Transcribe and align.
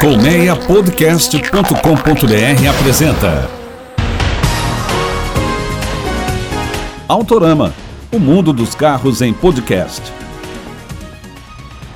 Colmeiapodcast.com.br 0.00 2.68
apresenta 2.70 3.50
Autorama, 7.08 7.74
o 8.12 8.20
mundo 8.20 8.52
dos 8.52 8.76
carros 8.76 9.20
em 9.20 9.32
podcast. 9.32 10.00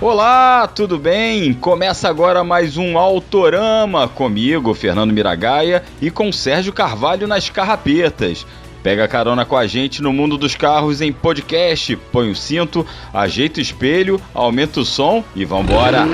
Olá, 0.00 0.66
tudo 0.66 0.98
bem? 0.98 1.54
Começa 1.54 2.09
agora 2.09 2.43
mais 2.43 2.77
um 2.77 2.98
Autorama 2.98 4.09
comigo, 4.09 4.75
Fernando 4.75 5.12
Miragaia, 5.12 5.84
e 6.00 6.11
com 6.11 6.32
Sérgio 6.32 6.73
Carvalho 6.73 7.29
nas 7.29 7.48
carrapetas. 7.50 8.45
Pega 8.82 9.07
carona 9.07 9.45
com 9.45 9.57
a 9.57 9.69
gente 9.69 10.03
no 10.03 10.12
mundo 10.12 10.37
dos 10.37 10.57
carros 10.57 11.00
em 11.00 11.12
podcast, 11.12 11.95
põe 12.11 12.32
o 12.32 12.34
cinto, 12.34 12.84
ajeita 13.14 13.61
o 13.61 13.62
espelho, 13.62 14.21
aumenta 14.34 14.80
o 14.80 14.84
som 14.84 15.23
e 15.37 15.45
vambora! 15.45 16.05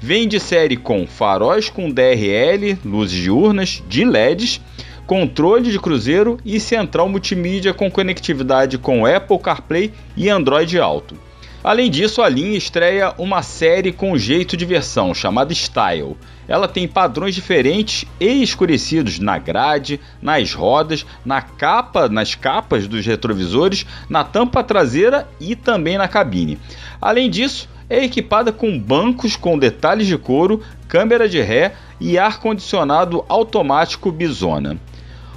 Vem 0.00 0.28
de 0.28 0.38
série 0.38 0.76
com 0.76 1.08
faróis 1.08 1.68
com 1.68 1.90
DRL, 1.90 2.78
luzes 2.84 3.20
diurnas, 3.20 3.82
de 3.88 4.04
LEDs, 4.04 4.60
controle 5.04 5.72
de 5.72 5.78
cruzeiro 5.80 6.38
e 6.44 6.60
central 6.60 7.08
multimídia 7.08 7.74
com 7.74 7.90
conectividade 7.90 8.78
com 8.78 9.04
Apple 9.04 9.40
CarPlay 9.40 9.92
e 10.16 10.28
Android 10.28 10.78
Auto. 10.78 11.16
Além 11.64 11.90
disso, 11.90 12.22
a 12.22 12.28
linha 12.28 12.56
estreia 12.56 13.12
uma 13.18 13.42
série 13.42 13.90
com 13.90 14.16
jeito 14.16 14.56
de 14.56 14.64
versão 14.64 15.12
chamada 15.12 15.52
Style. 15.52 16.16
Ela 16.46 16.68
tem 16.68 16.86
padrões 16.86 17.34
diferentes 17.34 18.04
e 18.20 18.40
escurecidos 18.40 19.18
na 19.18 19.36
grade, 19.36 20.00
nas 20.22 20.54
rodas, 20.54 21.04
na 21.24 21.42
capa, 21.42 22.08
nas 22.08 22.36
capas 22.36 22.86
dos 22.86 23.04
retrovisores, 23.04 23.84
na 24.08 24.22
tampa 24.22 24.62
traseira 24.62 25.28
e 25.40 25.56
também 25.56 25.98
na 25.98 26.06
cabine. 26.06 26.56
Além 27.00 27.28
disso, 27.28 27.68
é 27.88 28.04
equipada 28.04 28.52
com 28.52 28.78
bancos 28.78 29.36
com 29.36 29.58
detalhes 29.58 30.06
de 30.06 30.18
couro, 30.18 30.62
câmera 30.86 31.28
de 31.28 31.40
ré 31.40 31.74
e 32.00 32.18
ar-condicionado 32.18 33.24
automático 33.28 34.10
Bisona. 34.10 34.78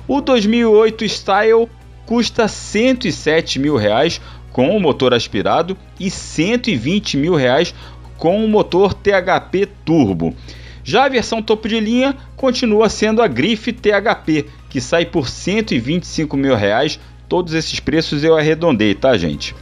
O 0.08 0.20
2008 0.22 1.08
Style 1.08 1.70
custa 2.06 2.48
107 2.48 3.60
mil 3.60 3.78
reais 3.78 4.20
com 4.52 4.76
o 4.76 4.80
motor 4.80 5.14
aspirado 5.14 5.78
e 6.00 6.10
120 6.10 7.18
mil 7.18 7.36
reais 7.36 7.74
com 8.18 8.44
o 8.44 8.48
motor 8.48 8.94
THP 8.94 9.68
Turbo. 9.86 10.36
Já 10.84 11.06
a 11.06 11.10
versão 11.10 11.42
topo 11.42 11.68
de 11.68 11.80
linha 11.80 12.16
continua 12.36 12.90
sendo 12.90 13.22
a 13.22 13.28
Grife 13.28 13.72
THP, 13.72 14.48
que 14.70 14.82
sai 14.82 15.06
por 15.06 15.30
125 15.30 16.36
mil 16.36 16.56
reais. 16.56 17.00
Todos 17.30 17.54
esses 17.54 17.80
preços 17.80 18.24
eu 18.24 18.36
arredondei, 18.36 18.94
tá, 18.94 19.18
gente? 19.18 19.56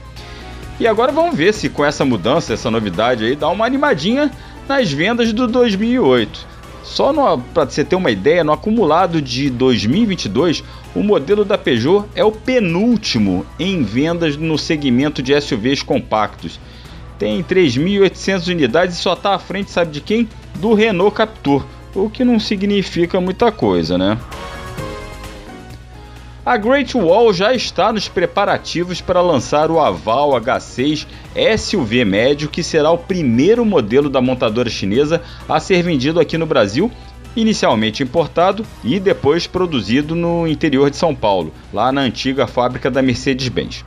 E 0.79 0.87
agora 0.87 1.11
vamos 1.11 1.35
ver 1.35 1.53
se 1.53 1.67
com 1.67 1.83
essa 1.83 2.05
mudança, 2.05 2.53
essa 2.53 2.71
novidade 2.71 3.25
aí, 3.25 3.35
dá 3.35 3.49
uma 3.49 3.65
animadinha 3.65 4.31
nas 4.67 4.91
vendas 4.91 5.33
do 5.33 5.45
2008. 5.45 6.47
Só 6.83 7.11
para 7.53 7.65
você 7.65 7.83
ter 7.83 7.95
uma 7.95 8.09
ideia, 8.09 8.43
no 8.43 8.53
acumulado 8.53 9.21
de 9.21 9.49
2022, 9.49 10.63
o 10.95 11.03
modelo 11.03 11.43
da 11.43 11.57
Peugeot 11.57 12.05
é 12.15 12.23
o 12.23 12.31
penúltimo 12.31 13.45
em 13.59 13.83
vendas 13.83 14.37
no 14.37 14.57
segmento 14.57 15.21
de 15.21 15.39
SUVs 15.39 15.83
compactos. 15.83 16.59
Tem 17.19 17.43
3.800 17.43 18.47
unidades 18.47 18.97
e 18.97 19.01
só 19.01 19.13
está 19.13 19.35
à 19.35 19.39
frente, 19.39 19.69
sabe 19.69 19.91
de 19.91 19.99
quem? 19.99 20.29
Do 20.55 20.73
Renault 20.73 21.13
Captur, 21.13 21.65
o 21.93 22.09
que 22.09 22.23
não 22.23 22.39
significa 22.39 23.19
muita 23.19 23.51
coisa, 23.51 23.97
né? 23.97 24.17
A 26.49 26.57
Great 26.57 26.97
Wall 26.97 27.31
já 27.31 27.53
está 27.53 27.93
nos 27.93 28.07
preparativos 28.07 28.99
para 28.99 29.21
lançar 29.21 29.69
o 29.69 29.79
Aval 29.79 30.31
H6 30.31 31.05
SUV 31.55 32.03
médio, 32.03 32.49
que 32.49 32.63
será 32.63 32.89
o 32.89 32.97
primeiro 32.97 33.63
modelo 33.63 34.09
da 34.09 34.19
montadora 34.19 34.67
chinesa 34.67 35.21
a 35.47 35.59
ser 35.59 35.83
vendido 35.83 36.19
aqui 36.19 36.39
no 36.39 36.47
Brasil, 36.47 36.91
inicialmente 37.35 38.01
importado 38.01 38.65
e 38.83 38.99
depois 38.99 39.45
produzido 39.45 40.15
no 40.15 40.47
interior 40.47 40.89
de 40.89 40.97
São 40.97 41.13
Paulo, 41.13 41.53
lá 41.71 41.91
na 41.91 42.01
antiga 42.01 42.47
fábrica 42.47 42.89
da 42.89 43.03
Mercedes-Benz. 43.03 43.85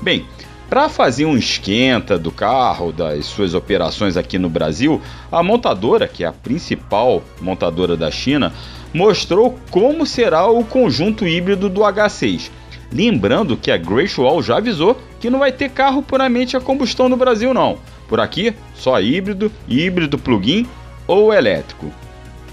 Bem, 0.00 0.24
para 0.70 0.88
fazer 0.88 1.24
um 1.24 1.36
esquenta 1.36 2.16
do 2.16 2.30
carro, 2.30 2.92
das 2.92 3.26
suas 3.26 3.54
operações 3.54 4.16
aqui 4.16 4.38
no 4.38 4.48
Brasil, 4.48 5.02
a 5.32 5.42
montadora, 5.42 6.06
que 6.06 6.22
é 6.22 6.28
a 6.28 6.32
principal 6.32 7.24
montadora 7.40 7.96
da 7.96 8.08
China, 8.08 8.52
mostrou 8.94 9.58
como 9.72 10.06
será 10.06 10.46
o 10.46 10.64
conjunto 10.64 11.26
híbrido 11.26 11.68
do 11.68 11.80
H6. 11.80 12.50
Lembrando 12.92 13.56
que 13.56 13.72
a 13.72 13.76
Great 13.76 14.18
Wall 14.20 14.40
já 14.40 14.58
avisou 14.58 14.96
que 15.18 15.28
não 15.28 15.40
vai 15.40 15.50
ter 15.50 15.68
carro 15.70 16.00
puramente 16.00 16.56
a 16.56 16.60
combustão 16.60 17.08
no 17.08 17.16
Brasil 17.16 17.52
não. 17.52 17.76
Por 18.08 18.20
aqui, 18.20 18.54
só 18.72 19.00
híbrido, 19.00 19.50
híbrido 19.68 20.16
plug-in 20.16 20.64
ou 21.08 21.34
elétrico. 21.34 21.92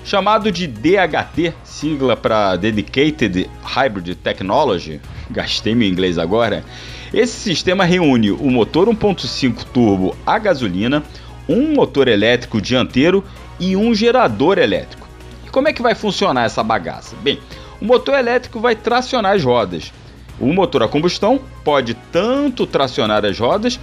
Chamado 0.04 0.52
de 0.52 0.66
DHT, 0.66 1.54
sigla 1.64 2.18
para 2.18 2.56
Dedicated 2.56 3.48
Hybrid 3.62 4.16
Technology, 4.16 5.00
gastei 5.30 5.76
meu 5.76 5.88
inglês 5.88 6.18
agora, 6.18 6.66
esse 7.14 7.34
sistema 7.34 7.84
reúne 7.84 8.32
o 8.32 8.50
motor 8.50 8.88
1.5 8.88 9.64
turbo 9.66 10.16
a 10.26 10.40
gasolina, 10.40 11.04
um 11.48 11.74
motor 11.74 12.08
elétrico 12.08 12.60
dianteiro 12.60 13.24
e 13.60 13.76
um 13.76 13.94
gerador 13.94 14.58
elétrico 14.58 15.01
como 15.52 15.68
é 15.68 15.74
que 15.74 15.82
vai 15.82 15.94
funcionar 15.94 16.46
essa 16.46 16.64
bagaça? 16.64 17.16
Bem, 17.22 17.40
o 17.82 17.86
motor 17.86 18.18
elétrico 18.18 18.60
vai 18.60 18.76
tracionar 18.76 19.36
as 19.36 19.44
rodas. 19.44 19.92
O 20.40 20.52
motor 20.54 20.84
a 20.84 20.88
combustão 20.88 21.40
pode 21.64 21.94
tanto 22.12 22.66
tracionar 22.66 23.26
as 23.26 23.38
rodas, 23.38 23.80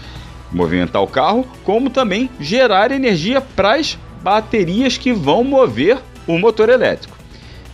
movimentar 0.50 1.02
o 1.02 1.06
carro, 1.06 1.46
como 1.64 1.90
também 1.90 2.28
gerar 2.40 2.90
energia 2.90 3.40
para 3.40 3.76
as 3.76 3.98
baterias 4.22 4.96
que 4.96 5.12
vão 5.12 5.44
mover 5.44 5.98
o 6.26 6.38
motor 6.38 6.68
elétrico. 6.68 7.16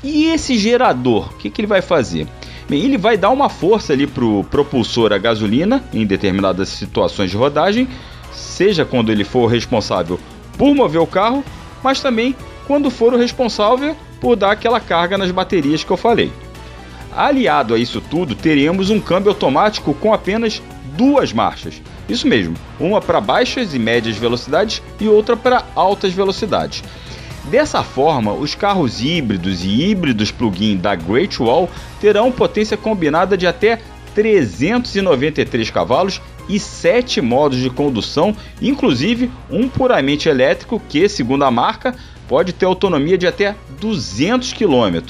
E 0.03 0.27
esse 0.27 0.59
gerador, 0.59 1.33
o 1.33 1.39
que, 1.39 1.49
que 1.49 1.63
ele 1.63 1.67
vai 1.67 1.81
fazer? 1.81 2.27
Bem, 2.69 2.83
ele 2.83 2.99
vai 2.99 3.17
dar 3.17 3.31
uma 3.31 3.49
força 3.49 3.93
ali 3.93 4.07
para 4.07 4.25
o 4.25 4.45
propulsor 4.45 5.13
a 5.13 5.19
gasolina 5.19 5.83
em 5.93 6.05
determinadas 6.05 6.69
situações 6.69 7.31
de 7.31 7.37
rodagem, 7.37 7.89
seja 8.33 8.85
quando 8.85 9.11
ele 9.11 9.25
for 9.25 9.47
responsável 9.47 10.21
por 10.59 10.75
mover 10.75 11.01
o 11.01 11.07
carro 11.07 11.45
mas 11.85 12.01
também 12.01 12.35
quando 12.67 12.91
for 12.91 13.13
o 13.13 13.19
responsável 13.19 13.97
por 14.21 14.37
dar 14.37 14.53
aquela 14.53 14.81
carga 14.81 15.19
nas 15.19 15.31
baterias 15.31 15.85
que 15.85 15.91
eu 15.91 15.97
falei. 15.97 16.33
Aliado 17.15 17.75
a 17.75 17.79
isso 17.79 18.01
tudo, 18.01 18.35
teremos 18.35 18.91
um 18.91 19.01
câmbio 19.01 19.31
automático 19.31 19.95
com 19.95 20.13
apenas 20.13 20.61
duas 20.97 21.33
marchas. 21.33 21.81
Isso 22.09 22.27
mesmo, 22.27 22.55
uma 22.79 23.01
para 23.01 23.21
baixas 23.21 23.75
e 23.75 23.79
médias 23.79 24.17
velocidades 24.17 24.83
e 25.01 25.09
outra 25.09 25.37
para 25.37 25.65
altas 25.75 26.13
velocidades. 26.13 26.83
Dessa 27.51 27.83
forma, 27.83 28.33
os 28.33 28.55
carros 28.55 29.03
híbridos 29.03 29.65
e 29.65 29.69
híbridos 29.69 30.31
plug-in 30.31 30.77
da 30.77 30.95
Great 30.95 31.41
Wall 31.41 31.69
terão 32.01 32.33
potência 32.33 32.77
combinada 32.77 33.37
de 33.37 33.47
até 33.47 33.81
393 34.15 35.71
cavalos 35.71 36.21
e 36.49 36.59
7 36.59 37.21
modos 37.21 37.59
de 37.59 37.69
condução, 37.71 38.35
inclusive 38.61 39.31
um 39.51 39.69
puramente 39.69 40.29
elétrico 40.29 40.81
que, 40.89 41.09
segundo 41.09 41.45
a 41.45 41.51
marca, 41.51 41.95
pode 42.29 42.53
ter 42.53 42.67
autonomia 42.67 43.19
de 43.19 43.27
até 43.27 43.55
200 43.81 44.53
km. 44.53 45.03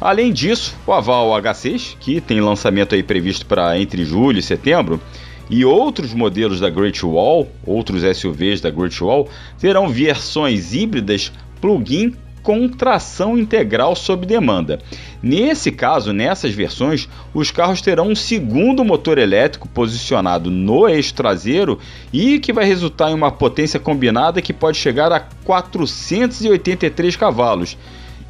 Além 0.00 0.32
disso, 0.32 0.76
o 0.86 0.92
Aval 0.92 1.30
H6, 1.30 1.96
que 1.98 2.20
tem 2.20 2.40
lançamento 2.40 2.94
aí 2.94 3.02
previsto 3.02 3.46
para 3.46 3.78
entre 3.78 4.04
julho 4.04 4.38
e 4.38 4.42
setembro, 4.42 5.00
e 5.48 5.64
outros 5.64 6.12
modelos 6.12 6.60
da 6.60 6.68
Great 6.68 7.04
Wall, 7.04 7.48
outros 7.64 8.02
SUVs 8.16 8.60
da 8.60 8.70
Great 8.70 9.02
Wall, 9.02 9.28
terão 9.58 9.88
versões 9.88 10.74
híbridas 10.74 11.32
plug-in 11.60 12.14
com 12.46 12.68
tração 12.68 13.36
integral 13.36 13.96
sob 13.96 14.24
demanda. 14.24 14.78
Nesse 15.20 15.72
caso, 15.72 16.12
nessas 16.12 16.54
versões, 16.54 17.08
os 17.34 17.50
carros 17.50 17.80
terão 17.80 18.06
um 18.10 18.14
segundo 18.14 18.84
motor 18.84 19.18
elétrico 19.18 19.68
posicionado 19.68 20.48
no 20.48 20.88
eixo 20.88 21.12
traseiro 21.12 21.76
e 22.12 22.38
que 22.38 22.52
vai 22.52 22.64
resultar 22.64 23.10
em 23.10 23.14
uma 23.14 23.32
potência 23.32 23.80
combinada 23.80 24.40
que 24.40 24.52
pode 24.52 24.78
chegar 24.78 25.10
a 25.10 25.18
483 25.18 27.16
cavalos. 27.16 27.76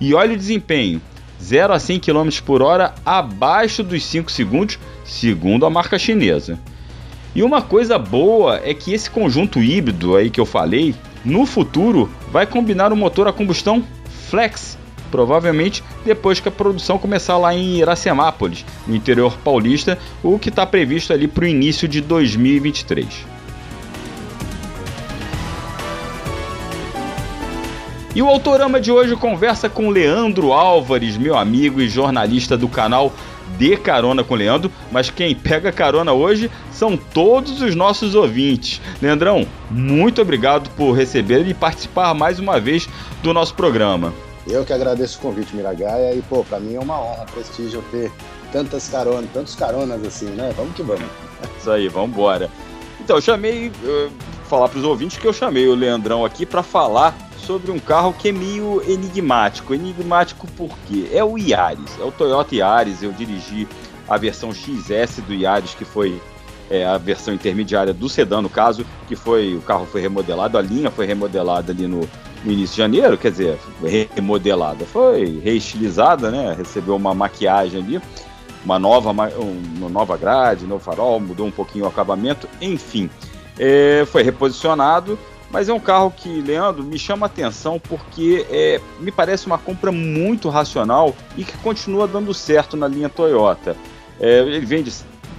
E 0.01 0.15
olha 0.15 0.33
o 0.33 0.39
desempenho: 0.39 0.99
0 1.39 1.75
a 1.75 1.79
100 1.79 2.01
km 2.01 2.31
por 2.43 2.63
hora 2.63 2.95
abaixo 3.05 3.83
dos 3.83 4.03
5 4.03 4.33
segundos, 4.33 4.79
segundo 5.05 5.67
a 5.67 5.71
marca 5.71 5.99
chinesa. 5.99 6.59
E 7.35 7.43
uma 7.43 7.61
coisa 7.61 7.99
boa 7.99 8.63
é 8.65 8.73
que 8.73 8.95
esse 8.95 9.11
conjunto 9.11 9.63
híbrido 9.63 10.17
aí 10.17 10.31
que 10.31 10.41
eu 10.41 10.47
falei, 10.47 10.95
no 11.23 11.45
futuro 11.45 12.09
vai 12.33 12.47
combinar 12.47 12.95
o 12.95 12.97
motor 12.97 13.29
a 13.29 13.33
combustão 13.33 13.85
flex, 14.29 14.79
provavelmente 15.11 15.83
depois 16.05 16.41
que 16.41 16.49
a 16.49 16.53
produção 16.53 16.99
começar 16.99 17.39
lá 17.39 17.55
em 17.55 17.79
Iracemápolis, 17.79 18.65
no 18.87 18.95
interior 18.95 19.37
paulista, 19.39 19.99
o 20.23 20.39
que 20.39 20.49
está 20.49 20.67
previsto 20.67 21.13
ali 21.13 21.27
para 21.29 21.45
o 21.45 21.49
início 21.49 21.89
de 21.89 22.01
2023. 22.01 23.37
E 28.15 28.23
o 28.23 28.29
Autorama 28.29 28.81
de 28.81 28.91
hoje 28.91 29.15
conversa 29.15 29.69
com 29.69 29.91
Leandro 29.91 30.51
Álvares, 30.51 31.19
meu 31.19 31.37
amigo 31.37 31.83
e 31.83 31.89
jornalista 31.89 32.57
do 32.57 32.67
canal 32.67 33.13
de 33.59 33.77
carona 33.77 34.23
com 34.23 34.35
o 34.35 34.37
Leandro, 34.37 34.71
mas 34.91 35.11
quem 35.11 35.35
pega 35.35 35.73
carona 35.73 36.13
hoje 36.13 36.51
são 36.73 36.97
todos 36.97 37.61
os 37.63 37.75
nossos 37.75 38.15
ouvintes. 38.15 38.81
Leandrão, 39.01 39.47
muito 39.71 40.21
obrigado 40.21 40.69
por 40.71 40.93
receber 40.93 41.47
e 41.47 41.55
participar 41.55 42.15
mais 42.15 42.39
uma 42.39 42.61
vez 42.61 42.89
do 43.23 43.33
nosso 43.33 43.55
programa. 43.55 44.13
Eu 44.47 44.65
que 44.65 44.73
agradeço 44.73 45.19
o 45.19 45.23
convite, 45.23 45.57
Miragaia, 45.57 46.15
e 46.15 46.23
pô, 46.23 46.45
para 46.45 46.61
mim 46.61 46.77
é 46.77 46.81
uma 46.81 47.01
honra, 47.01 47.27
prestígio 47.33 47.83
ter 47.91 48.13
tantas 48.53 48.89
caronas, 48.89 49.29
tantos 49.33 49.55
caronas 49.57 50.05
assim, 50.05 50.27
né? 50.27 50.53
Vamos 50.57 50.75
que 50.75 50.83
vamos. 50.83 51.07
Isso 51.59 51.71
aí, 51.71 51.89
vamos 51.89 52.11
embora. 52.11 52.49
Então, 53.01 53.17
eu 53.17 53.23
chamei, 53.23 53.69
uh, 53.69 54.11
falar 54.49 54.69
para 54.69 54.79
os 54.79 54.85
ouvintes 54.85 55.19
que 55.19 55.27
eu 55.27 55.33
chamei 55.33 55.67
o 55.67 55.75
Leandrão 55.75 56.25
aqui 56.25 56.47
para 56.47 56.63
falar 56.63 57.17
sobre 57.39 57.71
um 57.71 57.79
carro 57.79 58.13
que 58.13 58.29
é 58.29 58.33
meio 58.33 58.83
enigmático. 58.87 59.75
Enigmático 59.75 60.47
por 60.53 60.77
quê? 60.87 61.09
É 61.13 61.23
o 61.23 61.37
Yaris, 61.37 61.99
é 62.01 62.05
o 62.05 62.13
Toyota 62.13 62.55
Yaris. 62.55 63.03
Eu 63.03 63.13
dirigi 63.13 63.67
a 64.09 64.17
versão 64.17 64.53
XS 64.53 65.21
do 65.27 65.35
Yaris, 65.35 65.75
que 65.75 65.85
foi 65.85 66.21
é, 66.71 66.85
a 66.85 66.99
versão 66.99 67.33
intermediária 67.35 67.93
do 67.93 68.09
sedã, 68.09 68.41
no 68.41 68.49
caso, 68.49 68.85
que 69.07 69.17
foi 69.17 69.55
o 69.55 69.61
carro 69.61 69.87
foi 69.87 70.01
remodelado, 70.01 70.59
a 70.59 70.63
linha 70.63 70.91
foi 70.91 71.07
remodelada 71.07 71.73
ali 71.73 71.87
no, 71.87 72.01
no 72.45 72.53
início 72.53 72.75
de 72.75 72.83
janeiro, 72.83 73.17
quer 73.17 73.31
dizer, 73.31 73.59
remodelada, 74.15 74.85
foi 74.85 75.41
reestilizada, 75.43 76.31
né? 76.31 76.55
Recebeu 76.57 76.97
uma 76.97 77.15
maquiagem 77.15 77.83
ali, 77.83 78.01
uma 78.65 78.79
nova, 78.79 79.11
uma 79.11 79.89
nova 79.89 80.17
grade, 80.17 80.67
novo 80.67 80.83
farol, 80.83 81.21
mudou 81.21 81.47
um 81.47 81.53
pouquinho 81.53 81.85
o 81.85 81.89
acabamento, 81.89 82.49
enfim, 82.61 83.09
é, 83.59 84.05
foi 84.07 84.23
reposicionado 84.23 85.19
mas 85.51 85.69
é 85.69 85.73
um 85.73 85.81
carro 85.81 86.11
que, 86.11 86.41
Leandro, 86.41 86.83
me 86.83 86.99
chama 86.99 87.27
atenção 87.27 87.79
porque 87.79 88.47
é, 88.51 88.81
me 89.01 89.11
parece 89.11 89.47
uma 89.47 89.59
compra 89.59 89.93
muito 89.93 90.49
racional 90.49 91.15
e 91.37 91.45
que 91.45 91.57
continua 91.59 92.07
dando 92.07 92.35
certo 92.35 92.77
na 92.77 92.89
linha 92.89 93.09
Toyota. 93.09 93.77
É, 94.21 94.41
ele 94.41 94.65
vende 94.67 94.93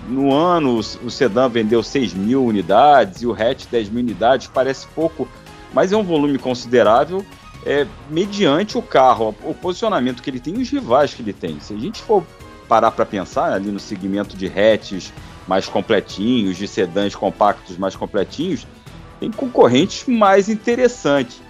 no 0.08 0.34
ano, 0.34 0.78
o 0.78 1.12
sedã 1.12 1.50
vendeu 1.50 1.84
6 1.84 2.14
mil 2.14 2.46
unidades 2.46 3.22
e 3.22 3.28
o 3.28 3.34
hatch 3.34 3.66
10 3.70 3.90
mil 3.90 4.02
unidades, 4.02 4.48
parece 4.48 4.88
pouco, 4.88 5.28
mas 5.74 5.92
é 5.92 5.98
um 5.98 6.04
volume 6.04 6.38
considerável 6.38 7.26
é, 7.66 7.86
mediante 8.10 8.78
o 8.78 8.82
carro, 8.82 9.36
o 9.44 9.54
posicionamento 9.54 10.22
que 10.22 10.30
ele 10.30 10.40
tem 10.40 10.56
e 10.56 10.62
os 10.62 10.70
rivais 10.70 11.14
que 11.14 11.22
ele 11.22 11.34
tem. 11.34 11.60
Se 11.60 11.74
a 11.74 11.78
gente 11.78 12.02
for 12.02 12.24
parar 12.68 12.92
para 12.92 13.06
pensar 13.06 13.52
ali 13.52 13.70
no 13.70 13.80
segmento 13.80 14.38
de 14.38 14.48
hatches 14.48 15.12
mais 15.46 15.68
completinhos, 15.68 16.58
de 16.58 16.68
sedãs 16.68 17.14
compactos 17.14 17.78
mais 17.78 17.96
completinhos, 17.96 18.66
tem 19.20 19.32
concorrentes 19.32 20.08
mais 20.08 20.50
interessantes. 20.50 21.42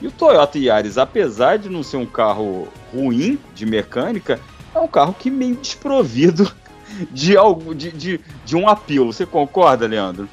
E 0.00 0.06
o 0.06 0.10
Toyota 0.10 0.58
Yaris, 0.58 0.98
apesar 0.98 1.58
de 1.58 1.68
não 1.68 1.82
ser 1.82 1.96
um 1.96 2.06
carro 2.06 2.68
ruim 2.92 3.38
de 3.54 3.64
mecânica, 3.64 4.40
é 4.74 4.78
um 4.78 4.88
carro 4.88 5.14
que 5.14 5.30
meio 5.30 5.56
desprovido 5.56 6.50
de 7.10 7.36
algo 7.36 7.74
de, 7.74 7.90
de, 7.90 8.20
de 8.44 8.56
um 8.56 8.68
apelo. 8.68 9.12
Você 9.12 9.24
concorda, 9.24 9.86
Leandro? 9.86 10.28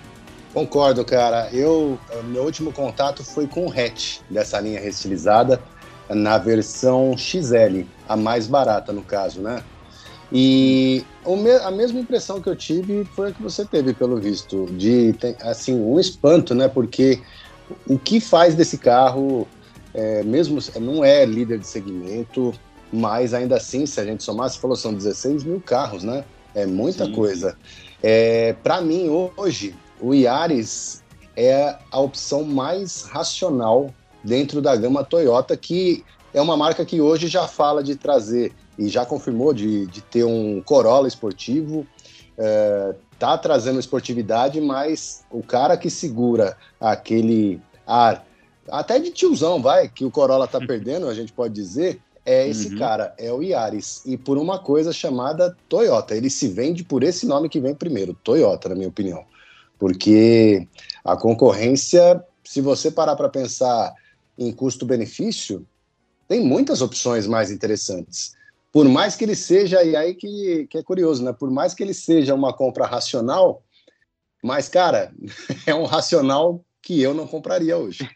Concordo, 0.54 1.06
cara. 1.06 1.50
Eu 1.54 1.98
meu 2.26 2.44
último 2.44 2.74
contato 2.74 3.24
foi 3.24 3.48
com 3.48 3.68
o 3.68 3.72
hatch 3.72 4.20
dessa 4.30 4.60
linha 4.60 4.80
restilizada 4.80 5.62
na 6.10 6.38
versão 6.38 7.16
XL, 7.18 7.86
a 8.08 8.18
mais 8.18 8.48
barata 8.48 8.92
no 8.92 9.02
caso, 9.02 9.42
né? 9.42 9.64
E 10.32 11.04
a 11.64 11.72
mesma 11.72 12.00
impressão 12.00 12.42
que 12.42 12.48
eu 12.48 12.56
tive 12.56 13.04
foi 13.16 13.30
a 13.30 13.32
que 13.34 13.42
você 13.42 13.66
teve, 13.66 13.94
pelo 13.94 14.18
visto, 14.18 14.66
de 14.72 15.14
assim 15.42 15.74
um 15.74 16.00
espanto, 16.00 16.56
né? 16.56 16.70
Porque 16.70 17.22
o 17.88 18.00
que 18.00 18.20
faz 18.22 18.56
desse 18.56 18.78
carro, 18.78 19.48
é, 19.94 20.24
mesmo 20.24 20.60
não 20.80 21.04
é 21.04 21.26
líder 21.26 21.60
de 21.60 21.68
segmento, 21.68 22.54
mas 22.92 23.34
ainda 23.34 23.58
assim, 23.58 23.86
se 23.86 24.00
a 24.00 24.06
gente 24.06 24.24
somar, 24.24 24.50
você 24.50 24.60
falou 24.60 24.76
são 24.76 24.94
16 24.94 25.44
mil 25.44 25.60
carros, 25.60 26.04
né? 26.04 26.24
É 26.56 26.66
muita 26.66 27.06
Sim. 27.06 27.14
coisa. 27.14 27.58
É, 28.02 28.54
Para 28.64 28.82
mim, 28.82 29.10
hoje, 29.36 29.76
o 30.00 30.14
Yaris 30.14 31.04
é 31.36 31.76
a 31.92 32.00
opção 32.00 32.44
mais 32.44 33.04
racional 33.04 33.94
dentro 34.24 34.62
da 34.62 34.76
gama 34.76 35.04
Toyota, 35.04 35.58
que 35.58 36.04
é 36.34 36.42
uma 36.42 36.56
marca 36.56 36.86
que 36.86 37.02
hoje 37.02 37.28
já 37.28 37.48
fala 37.48 37.84
de 37.84 37.96
trazer 37.96 38.54
e 38.82 38.90
já 38.90 39.06
confirmou 39.06 39.54
de, 39.54 39.86
de 39.86 40.02
ter 40.02 40.24
um 40.24 40.60
Corolla 40.60 41.08
esportivo, 41.08 41.86
é, 42.36 42.96
tá 43.20 43.38
trazendo 43.38 43.80
esportividade, 43.80 44.60
mas 44.60 45.24
o 45.30 45.44
cara 45.44 45.78
que 45.78 45.88
segura 45.88 46.58
aquele 46.80 47.62
ar, 47.86 48.26
até 48.68 48.98
de 48.98 49.12
tiozão, 49.12 49.62
vai, 49.62 49.88
que 49.88 50.04
o 50.04 50.10
Corolla 50.10 50.48
tá 50.48 50.58
perdendo, 50.66 51.08
a 51.08 51.14
gente 51.14 51.32
pode 51.32 51.54
dizer, 51.54 52.02
é 52.26 52.48
esse 52.48 52.70
uhum. 52.70 52.80
cara, 52.80 53.14
é 53.20 53.32
o 53.32 53.44
Yaris, 53.44 54.02
e 54.04 54.18
por 54.18 54.40
uma 54.40 54.58
coisa 54.58 54.92
chamada 54.92 55.56
Toyota. 55.70 56.16
Ele 56.16 56.30
se 56.32 56.48
vende 56.48 56.84
por 56.84 57.04
esse 57.04 57.28
nome 57.28 57.50
que 57.50 57.60
vem 57.60 57.76
primeiro, 57.76 58.18
Toyota, 58.24 58.70
na 58.70 58.76
minha 58.76 58.90
opinião. 58.90 59.24
Porque 59.78 60.68
a 61.06 61.16
concorrência, 61.16 62.24
se 62.44 62.62
você 62.62 62.90
parar 62.90 63.16
para 63.16 63.30
pensar 63.30 63.94
em 64.36 64.52
custo-benefício, 64.52 65.68
tem 66.28 66.44
muitas 66.44 66.82
opções 66.82 67.28
mais 67.28 67.52
interessantes 67.52 68.41
por 68.72 68.88
mais 68.88 69.16
que 69.16 69.26
ele 69.26 69.36
seja, 69.36 69.84
e 69.84 69.96
aí 69.96 70.14
que, 70.14 70.68
que 70.70 70.78
é 70.78 70.84
curioso, 70.84 71.24
né? 71.24 71.34
Por 71.34 71.52
mais 71.52 71.74
que 71.74 71.84
ele 71.84 71.94
seja 71.94 72.34
uma 72.34 72.54
compra 72.54 72.86
racional, 72.86 73.64
mas, 74.42 74.70
cara, 74.70 75.12
é 75.68 75.76
um 75.76 75.86
racional 75.86 76.64
que 76.82 77.02
eu 77.02 77.14
não 77.14 77.28
compraria 77.28 77.78
hoje. 77.78 78.10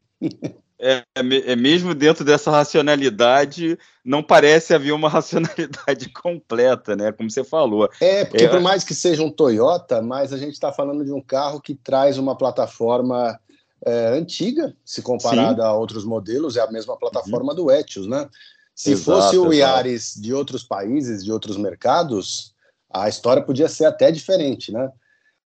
É, 0.80 1.04
é, 1.16 1.56
mesmo 1.56 1.96
dentro 1.96 2.26
dessa 2.26 2.52
racionalidade, 2.52 3.78
não 4.04 4.22
parece 4.22 4.74
haver 4.74 4.92
uma 4.92 5.08
racionalidade 5.10 6.10
completa, 6.10 6.96
né? 6.96 7.12
Como 7.12 7.30
você 7.30 7.44
falou. 7.44 7.90
É, 8.02 8.26
porque 8.26 8.46
é... 8.46 8.48
por 8.48 8.60
mais 8.60 8.84
que 8.84 8.94
seja 8.94 9.24
um 9.24 9.32
Toyota, 9.32 10.02
mas 10.02 10.34
a 10.34 10.38
gente 10.38 10.54
está 10.54 10.72
falando 10.72 11.06
de 11.06 11.12
um 11.12 11.22
carro 11.22 11.62
que 11.62 11.76
traz 11.76 12.18
uma 12.18 12.36
plataforma 12.36 13.40
é, 13.86 14.08
antiga, 14.08 14.76
se 14.84 15.02
comparada 15.02 15.62
Sim. 15.62 15.68
a 15.68 15.74
outros 15.74 16.04
modelos, 16.04 16.58
é 16.58 16.62
a 16.62 16.72
mesma 16.72 16.98
plataforma 16.98 17.52
uhum. 17.52 17.56
do 17.56 17.72
Etios, 17.72 18.08
né? 18.08 18.28
Se 18.76 18.92
exato, 18.92 19.22
fosse 19.22 19.38
o 19.38 19.54
Yaris 19.54 20.14
de 20.16 20.34
outros 20.34 20.62
países, 20.62 21.24
de 21.24 21.32
outros 21.32 21.56
mercados, 21.56 22.54
a 22.94 23.08
história 23.08 23.42
podia 23.42 23.70
ser 23.70 23.86
até 23.86 24.12
diferente, 24.12 24.72
né? 24.72 24.92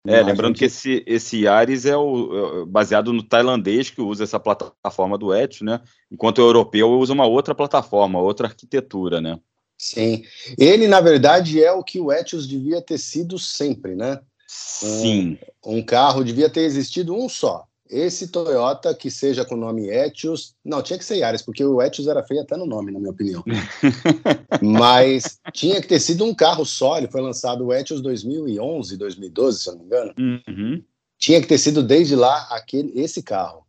É, 0.07 0.23
lembrando 0.23 0.57
gente... 0.57 0.59
que 0.59 0.65
esse, 0.67 1.03
esse 1.07 1.41
Yaris 1.41 1.85
é 1.85 1.97
o, 1.97 2.63
é 2.63 2.67
baseado 2.67 3.13
no 3.13 3.23
tailandês 3.23 3.91
que 3.91 4.01
usa 4.01 4.23
essa 4.23 4.39
plataforma 4.39 5.19
do 5.19 5.35
Etios, 5.35 5.63
né? 5.63 5.81
Enquanto 6.13 6.39
o 6.39 6.43
europeu 6.43 6.91
usa 6.91 7.13
uma 7.13 7.27
outra 7.27 7.55
plataforma, 7.55 8.21
outra 8.21 8.47
arquitetura, 8.47 9.21
né? 9.21 9.41
Sim. 9.77 10.25
Ele, 10.57 10.87
na 10.87 11.01
verdade, 11.01 11.63
é 11.63 11.73
o 11.73 11.83
que 11.83 11.99
o 11.99 12.13
Etios 12.13 12.47
devia 12.47 12.81
ter 12.81 12.99
sido 12.99 13.39
sempre, 13.39 13.97
né? 13.97 14.21
Sim. 14.47 15.39
Um, 15.65 15.79
um 15.79 15.83
carro 15.83 16.23
devia 16.23 16.49
ter 16.49 16.63
existido 16.63 17.15
um 17.15 17.29
só. 17.29 17.67
Esse 17.89 18.29
Toyota 18.29 18.95
que 18.95 19.11
seja 19.11 19.45
com 19.45 19.55
o 19.55 19.59
nome 19.59 19.89
Etios, 19.89 20.55
não, 20.65 20.83
tinha 20.83 20.99
que 20.99 21.05
ser 21.05 21.17
Yaris, 21.17 21.43
porque 21.43 21.65
o 21.65 21.81
Etios 21.81 22.09
era 22.09 22.23
feio 22.23 22.41
até 22.41 22.57
no 22.57 22.67
nome, 22.67 22.93
na 22.93 22.99
minha 22.99 23.11
opinião. 23.11 23.45
Mas 24.61 25.39
tinha 25.53 25.81
que 25.81 25.89
ter 25.89 26.01
sido 26.01 26.25
um 26.25 26.35
carro 26.35 26.65
só, 26.65 26.99
ele 26.99 27.09
foi 27.09 27.21
lançado 27.21 27.65
o 27.65 27.73
Etios 27.73 28.01
2011, 28.01 28.97
2012, 28.97 29.61
se 29.61 29.69
eu 29.69 29.73
não 29.75 29.81
me 29.81 29.87
engano. 29.87 30.15
Uhum. 30.19 30.83
Tinha 31.19 31.41
que 31.41 31.47
ter 31.47 31.59
sido 31.59 31.83
desde 31.83 32.17
lá 32.17 32.49
aquele, 32.51 33.01
esse 33.01 33.23
carro. 33.23 33.65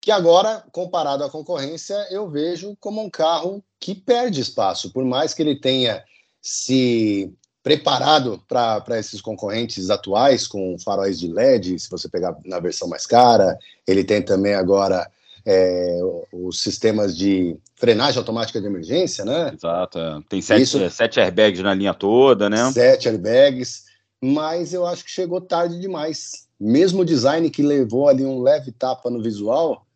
Que 0.00 0.10
agora, 0.10 0.64
comparado 0.70 1.24
à 1.24 1.30
concorrência, 1.30 1.94
eu 2.10 2.28
vejo 2.28 2.76
como 2.78 3.02
um 3.02 3.08
carro 3.08 3.64
que 3.80 3.94
perde 3.94 4.40
espaço, 4.40 4.92
por 4.92 5.04
mais 5.04 5.32
que 5.32 5.42
ele 5.42 5.58
tenha 5.58 6.04
se 6.42 7.32
preparado 7.64 8.38
para 8.46 8.98
esses 8.98 9.22
concorrentes 9.22 9.88
atuais, 9.88 10.46
com 10.46 10.76
faróis 10.78 11.18
de 11.18 11.32
LED, 11.32 11.78
se 11.78 11.90
você 11.90 12.10
pegar 12.10 12.36
na 12.44 12.60
versão 12.60 12.86
mais 12.86 13.06
cara. 13.06 13.58
Ele 13.88 14.04
tem 14.04 14.20
também 14.20 14.54
agora 14.54 15.10
é, 15.46 15.98
os 16.30 16.60
sistemas 16.60 17.16
de 17.16 17.56
frenagem 17.74 18.18
automática 18.18 18.60
de 18.60 18.66
emergência, 18.66 19.24
né? 19.24 19.50
Exato. 19.54 19.98
É. 19.98 20.20
Tem 20.28 20.42
sete, 20.42 20.62
Isso, 20.62 20.90
sete 20.90 21.18
airbags 21.18 21.62
na 21.62 21.72
linha 21.72 21.94
toda, 21.94 22.50
né? 22.50 22.70
Sete 22.70 23.08
airbags, 23.08 23.84
mas 24.22 24.74
eu 24.74 24.86
acho 24.86 25.02
que 25.02 25.10
chegou 25.10 25.40
tarde 25.40 25.80
demais. 25.80 26.46
Mesmo 26.60 27.00
o 27.00 27.04
design 27.04 27.48
que 27.48 27.62
levou 27.62 28.10
ali 28.10 28.26
um 28.26 28.42
leve 28.42 28.72
tapa 28.72 29.08
no 29.08 29.22
visual 29.22 29.86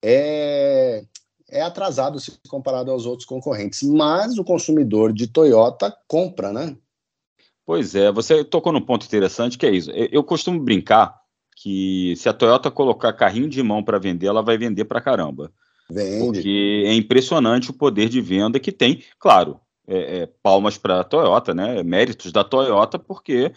é, 0.00 1.02
é 1.50 1.60
atrasado 1.60 2.20
se 2.20 2.32
comparado 2.48 2.92
aos 2.92 3.04
outros 3.04 3.26
concorrentes. 3.26 3.82
Mas 3.82 4.38
o 4.38 4.44
consumidor 4.44 5.12
de 5.12 5.26
Toyota 5.26 5.92
compra, 6.06 6.52
né? 6.52 6.76
Pois 7.66 7.96
é, 7.96 8.12
você 8.12 8.44
tocou 8.44 8.72
num 8.72 8.80
ponto 8.80 9.04
interessante 9.04 9.58
que 9.58 9.66
é 9.66 9.70
isso. 9.70 9.90
Eu, 9.90 10.22
costumo 10.22 10.60
brincar 10.60 11.16
que 11.56 12.14
se 12.16 12.28
a 12.28 12.32
Toyota 12.32 12.70
colocar 12.70 13.12
carrinho 13.12 13.48
de 13.48 13.60
mão 13.60 13.82
para 13.82 13.98
vender, 13.98 14.28
ela 14.28 14.40
vai 14.40 14.56
vender 14.56 14.84
para 14.84 15.00
caramba. 15.00 15.52
Vende. 15.90 16.24
Porque 16.24 16.84
é 16.86 16.94
impressionante 16.94 17.70
o 17.70 17.74
poder 17.74 18.08
de 18.08 18.20
venda 18.20 18.60
que 18.60 18.70
tem. 18.70 19.02
Claro, 19.18 19.60
é, 19.86 20.18
é, 20.18 20.28
palmas 20.42 20.78
para 20.78 21.00
a 21.00 21.04
Toyota, 21.04 21.52
né? 21.52 21.82
Méritos 21.82 22.30
da 22.30 22.44
Toyota, 22.44 23.00
porque 23.00 23.52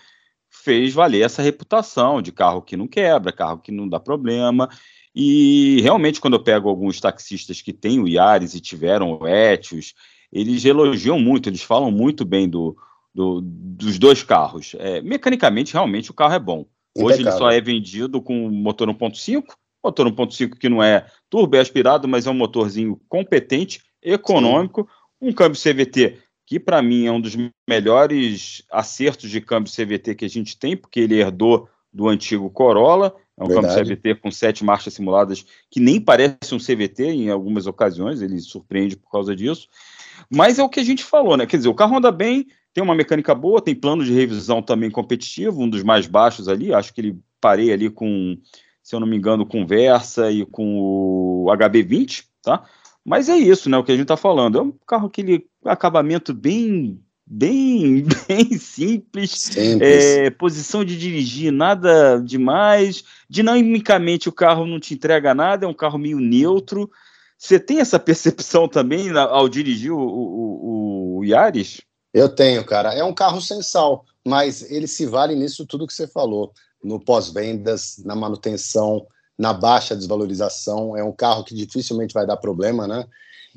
fez 0.50 0.92
valer 0.92 1.24
essa 1.24 1.44
reputação 1.44 2.20
de 2.20 2.32
carro 2.32 2.64
que 2.64 2.76
não 2.76 2.88
quebra, 2.88 3.32
carro 3.32 3.60
que 3.60 3.72
não 3.72 3.88
dá 3.88 4.00
problema. 4.00 4.68
E 5.14 5.82
realmente, 5.82 6.20
quando 6.20 6.34
eu 6.34 6.44
pego 6.44 6.68
alguns 6.68 7.00
taxistas 7.00 7.62
que 7.62 7.74
têm 7.74 8.00
o 8.00 8.08
Yaris 8.08 8.56
e 8.56 8.60
tiveram 8.60 9.20
o 9.20 9.28
Etios, 9.28 9.94
eles 10.32 10.66
elogiam 10.66 11.20
muito, 11.20 11.48
eles 11.48 11.62
falam 11.62 11.92
muito 11.92 12.26
bem 12.26 12.48
do, 12.50 12.76
do, 13.20 13.42
dos 13.44 14.00
dois 14.00 14.24
carros. 14.24 14.78
É, 14.80 15.02
mecanicamente, 15.02 15.74
realmente, 15.74 16.10
o 16.10 16.14
carro 16.14 16.36
é 16.36 16.40
bom. 16.40 16.66
Hoje 16.98 17.22
ele 17.22 17.32
só 17.34 17.52
é 17.52 17.60
vendido 17.60 18.22
com 18.22 18.50
motor 18.50 18.88
1.5, 18.88 19.44
motor 19.84 20.08
1.5 20.10 20.58
que 20.58 20.70
não 20.70 20.82
é 20.82 21.06
turbo 21.30 21.58
é 21.58 21.60
aspirado, 21.60 22.08
mas 22.08 22.26
é 22.26 22.32
um 22.32 22.34
motorzinho 22.34 23.00
competente, 23.10 23.82
econômico, 24.02 24.88
Sim. 25.22 25.30
um 25.30 25.34
câmbio 25.34 25.60
CVT 25.60 26.18
que 26.46 26.60
para 26.60 26.82
mim 26.82 27.06
é 27.06 27.12
um 27.12 27.22
dos 27.22 27.38
melhores 27.70 28.64
acertos 28.72 29.30
de 29.30 29.40
câmbio 29.40 29.72
CVT 29.72 30.16
que 30.16 30.26
a 30.26 30.30
gente 30.30 30.58
tem, 30.58 30.76
porque 30.76 31.02
ele 31.02 31.20
herdou 31.20 31.70
do 31.94 32.08
antigo 32.08 32.50
Corolla, 32.50 33.14
é 33.38 33.44
um 33.44 33.48
Verdade. 33.48 33.76
câmbio 33.76 33.96
CVT 33.96 34.16
com 34.16 34.32
sete 34.32 34.64
marchas 34.64 34.96
simuladas 34.96 35.46
que 35.70 35.80
nem 35.80 36.02
parece 36.02 36.56
um 36.56 36.58
CVT 36.58 37.04
em 37.04 37.30
algumas 37.30 37.68
ocasiões, 37.68 38.22
ele 38.22 38.40
surpreende 38.40 38.96
por 38.96 39.12
causa 39.12 39.36
disso. 39.36 39.68
Mas 40.28 40.58
é 40.58 40.64
o 40.64 40.70
que 40.70 40.80
a 40.80 40.84
gente 40.84 41.04
falou, 41.04 41.38
né? 41.38 41.46
Quer 41.46 41.58
dizer, 41.58 41.70
o 41.70 41.76
carro 41.76 41.98
anda 41.98 42.12
bem, 42.12 42.48
tem 42.80 42.84
uma 42.84 42.96
mecânica 42.96 43.36
boa, 43.36 43.62
tem 43.62 43.76
plano 43.76 44.06
de 44.06 44.14
revisão 44.14 44.62
também 44.62 44.90
competitivo, 44.90 45.62
um 45.62 45.70
dos 45.70 45.84
mais 45.84 46.08
baixos 46.08 46.48
ali. 46.48 46.74
Acho 46.74 46.94
que 46.94 47.02
ele 47.02 47.20
parei 47.42 47.74
ali 47.74 47.90
com, 47.90 48.38
se 48.82 48.96
eu 48.96 49.02
não 49.02 49.08
me 49.08 49.18
engano, 49.18 49.46
com 49.46 49.68
Versa 49.68 50.32
e 50.32 50.46
com 50.46 50.80
o 50.80 51.48
HB20, 51.50 52.24
tá? 52.42 52.64
Mas 53.04 53.28
é 53.28 53.36
isso, 53.36 53.70
né? 53.70 53.78
O 53.78 53.84
que 53.84 53.92
a 53.92 53.96
gente 53.96 54.04
está 54.04 54.16
falando. 54.16 54.58
É 54.58 54.62
um 54.62 54.72
carro 54.88 55.08
aquele 55.08 55.46
acabamento 55.66 56.34
bem 56.34 57.04
bem, 57.28 58.06
bem 58.28 58.58
simples, 58.58 59.32
simples. 59.32 59.82
É, 59.82 60.30
posição 60.30 60.86
de 60.86 60.98
dirigir 60.98 61.52
nada 61.52 62.18
demais, 62.20 63.04
dinamicamente 63.30 64.30
o 64.30 64.32
carro 64.32 64.66
não 64.66 64.80
te 64.80 64.94
entrega 64.94 65.36
nada, 65.36 65.66
é 65.66 65.70
um 65.70 65.74
carro 65.74 66.00
meio 66.00 66.20
neutro. 66.20 66.90
Você 67.38 67.60
tem 67.60 67.82
essa 67.82 68.00
percepção 68.00 68.70
também 68.70 69.10
ao 69.12 69.50
dirigir 69.50 69.92
o, 69.92 70.00
o, 70.00 71.18
o 71.18 71.26
Yaris? 71.26 71.82
Eu 72.14 72.28
tenho, 72.28 72.66
cara. 72.66 72.94
É 72.94 73.04
um 73.04 73.14
carro 73.14 73.42
sensal, 73.42 74.06
mas 74.26 74.70
ele 74.70 74.88
se 74.88 75.06
vale 75.06 75.36
nisso 75.36 75.66
tudo 75.66 75.86
que 75.86 75.94
você 75.94 76.08
falou, 76.08 76.52
no 76.84 77.00
pós-vendas, 77.00 78.02
na 78.04 78.16
manutenção, 78.16 79.06
na 79.38 79.54
baixa 79.54 79.96
desvalorização. 79.96 80.98
É 80.98 81.04
um 81.04 81.12
carro 81.12 81.44
que 81.44 81.54
dificilmente 81.54 82.14
vai 82.14 82.26
dar 82.26 82.38
problema, 82.38 82.88
né? 82.88 83.06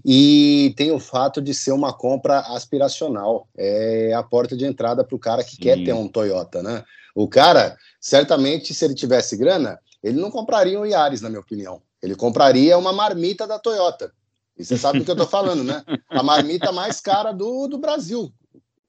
E 0.04 0.74
tem 0.76 0.90
o 0.90 0.98
fato 0.98 1.40
de 1.40 1.54
ser 1.54 1.72
uma 1.72 1.92
compra 1.92 2.40
aspiracional. 2.40 3.48
É 3.56 4.12
a 4.14 4.22
porta 4.22 4.56
de 4.56 4.64
entrada 4.64 5.04
para 5.04 5.16
o 5.16 5.20
cara 5.20 5.44
que 5.44 5.56
Sim. 5.56 5.62
quer 5.62 5.84
ter 5.84 5.92
um 5.92 6.08
Toyota, 6.08 6.62
né? 6.62 6.84
O 7.14 7.28
cara, 7.28 7.76
certamente, 8.00 8.72
se 8.72 8.84
ele 8.84 8.94
tivesse 8.94 9.36
grana, 9.36 9.78
ele 10.02 10.20
não 10.20 10.30
compraria 10.30 10.80
um 10.80 10.86
Yaris, 10.86 11.20
na 11.20 11.28
minha 11.28 11.40
opinião. 11.40 11.82
Ele 12.02 12.14
compraria 12.14 12.76
uma 12.76 12.92
marmita 12.92 13.46
da 13.46 13.58
Toyota. 13.58 14.12
E 14.58 14.64
você 14.64 14.76
sabe 14.76 14.98
do 14.98 15.04
que 15.04 15.10
eu 15.10 15.14
estou 15.14 15.28
falando, 15.28 15.62
né? 15.62 15.82
A 16.10 16.22
marmita 16.22 16.72
mais 16.72 17.00
cara 17.00 17.32
do, 17.32 17.66
do 17.66 17.78
Brasil 17.78 18.32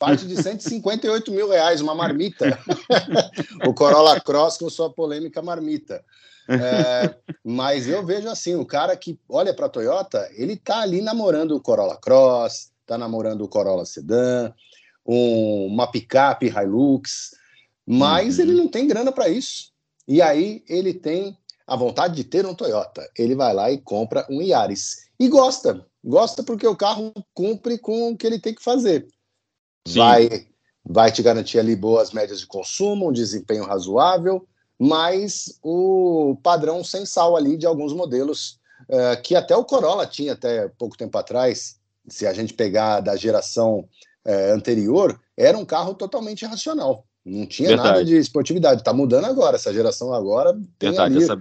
parte 0.03 0.27
de 0.27 0.35
158 0.35 1.31
mil 1.31 1.49
reais, 1.49 1.79
uma 1.79 1.95
marmita. 1.95 2.59
o 3.65 3.73
Corolla 3.73 4.19
Cross 4.19 4.57
com 4.57 4.69
sua 4.69 4.89
polêmica 4.89 5.41
marmita. 5.41 6.03
É, 6.45 7.15
mas 7.41 7.87
eu 7.87 8.05
vejo 8.05 8.27
assim, 8.27 8.53
o 8.55 8.65
cara 8.65 8.97
que 8.97 9.17
olha 9.29 9.53
para 9.53 9.67
a 9.67 9.69
Toyota, 9.69 10.29
ele 10.33 10.57
tá 10.57 10.81
ali 10.81 11.01
namorando 11.01 11.55
o 11.55 11.61
Corolla 11.61 11.95
Cross, 11.95 12.71
tá 12.85 12.97
namorando 12.97 13.45
o 13.45 13.47
Corolla 13.47 13.85
Sedan, 13.85 14.53
um, 15.05 15.67
uma 15.67 15.89
picape 15.89 16.47
Hilux, 16.47 17.33
mas 17.87 18.37
uhum. 18.37 18.43
ele 18.43 18.53
não 18.55 18.67
tem 18.67 18.85
grana 18.85 19.11
para 19.11 19.29
isso. 19.29 19.71
E 20.05 20.21
aí 20.21 20.65
ele 20.67 20.93
tem 20.93 21.37
a 21.65 21.77
vontade 21.77 22.13
de 22.13 22.25
ter 22.25 22.45
um 22.45 22.53
Toyota. 22.53 23.09
Ele 23.17 23.35
vai 23.35 23.53
lá 23.53 23.71
e 23.71 23.77
compra 23.77 24.27
um 24.29 24.41
Yaris. 24.41 25.09
E 25.17 25.29
gosta. 25.29 25.85
Gosta 26.03 26.43
porque 26.43 26.67
o 26.67 26.75
carro 26.75 27.13
cumpre 27.33 27.77
com 27.77 28.09
o 28.09 28.17
que 28.17 28.27
ele 28.27 28.37
tem 28.37 28.53
que 28.53 28.61
fazer 28.61 29.07
vai, 29.87 30.47
vai 30.85 31.11
te 31.11 31.21
garantir 31.21 31.59
ali 31.59 31.75
boas 31.75 32.11
médias 32.11 32.39
de 32.39 32.47
consumo, 32.47 33.09
um 33.09 33.13
desempenho 33.13 33.65
razoável, 33.65 34.47
mas 34.79 35.59
o 35.61 36.37
padrão 36.41 36.83
sensal 36.83 37.35
ali 37.35 37.57
de 37.57 37.65
alguns 37.65 37.93
modelos 37.93 38.59
uh, 38.89 39.21
que 39.21 39.35
até 39.35 39.55
o 39.55 39.63
Corolla 39.65 40.05
tinha 40.05 40.33
até 40.33 40.67
pouco 40.67 40.97
tempo 40.97 41.17
atrás, 41.17 41.79
se 42.07 42.25
a 42.25 42.33
gente 42.33 42.53
pegar 42.53 42.99
da 42.99 43.15
geração 43.15 43.87
uh, 44.25 44.53
anterior, 44.53 45.19
era 45.37 45.57
um 45.57 45.65
carro 45.65 45.93
totalmente 45.93 46.45
racional. 46.45 47.05
Não 47.25 47.45
tinha 47.45 47.69
Verdade. 47.69 47.89
nada 47.89 48.05
de 48.05 48.17
esportividade. 48.17 48.81
Está 48.81 48.91
mudando 48.91 49.25
agora. 49.25 49.55
Essa 49.55 49.73
geração 49.73 50.13
agora 50.13 50.53
tem 50.77 50.89
Verdade, 50.89 51.15
ali... 51.15 51.23
essa, 51.23 51.37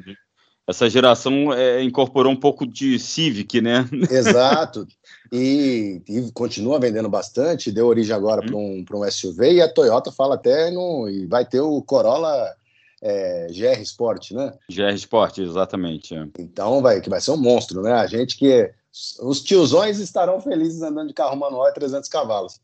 essa 0.69 0.89
geração 0.89 1.53
é, 1.53 1.83
incorporou 1.83 2.33
um 2.33 2.39
pouco 2.39 2.67
de 2.67 2.99
Civic, 2.99 3.61
né? 3.61 3.89
Exato. 4.11 4.87
E, 5.33 6.03
e 6.09 6.31
continua 6.33 6.79
vendendo 6.79 7.09
bastante, 7.09 7.73
deu 7.73 7.87
origem 7.87 8.15
agora 8.15 8.43
uhum. 8.43 8.85
para 8.85 8.97
um, 8.97 9.03
um 9.03 9.11
SUV, 9.11 9.55
e 9.55 9.63
a 9.63 9.73
Toyota 9.73 10.13
fala 10.13 10.35
até 10.35 10.71
no. 10.71 11.09
E 11.09 11.27
vai 11.27 11.45
ter 11.45 11.61
o 11.61 11.83
Corolla 11.83 12.55
é, 13.03 13.49
GR 13.49 13.81
Sport, 13.83 14.33
né? 14.33 14.53
GR 14.71 14.95
Sport, 14.95 15.39
exatamente. 15.39 16.15
É. 16.15 16.27
Então 16.39 16.81
vai, 16.81 17.01
que 17.01 17.11
vai 17.11 17.21
ser 17.21 17.33
um 17.33 17.37
monstro, 17.37 17.83
né? 17.83 17.93
A 17.93 18.07
gente 18.07 18.37
que. 18.37 18.71
Os 19.23 19.43
tiozões 19.43 19.99
estarão 19.99 20.39
felizes 20.39 20.83
andando 20.83 21.09
de 21.09 21.15
carro 21.15 21.35
manual 21.35 21.67
e 21.67 21.73
300 21.73 22.11
cavalos. 22.11 22.61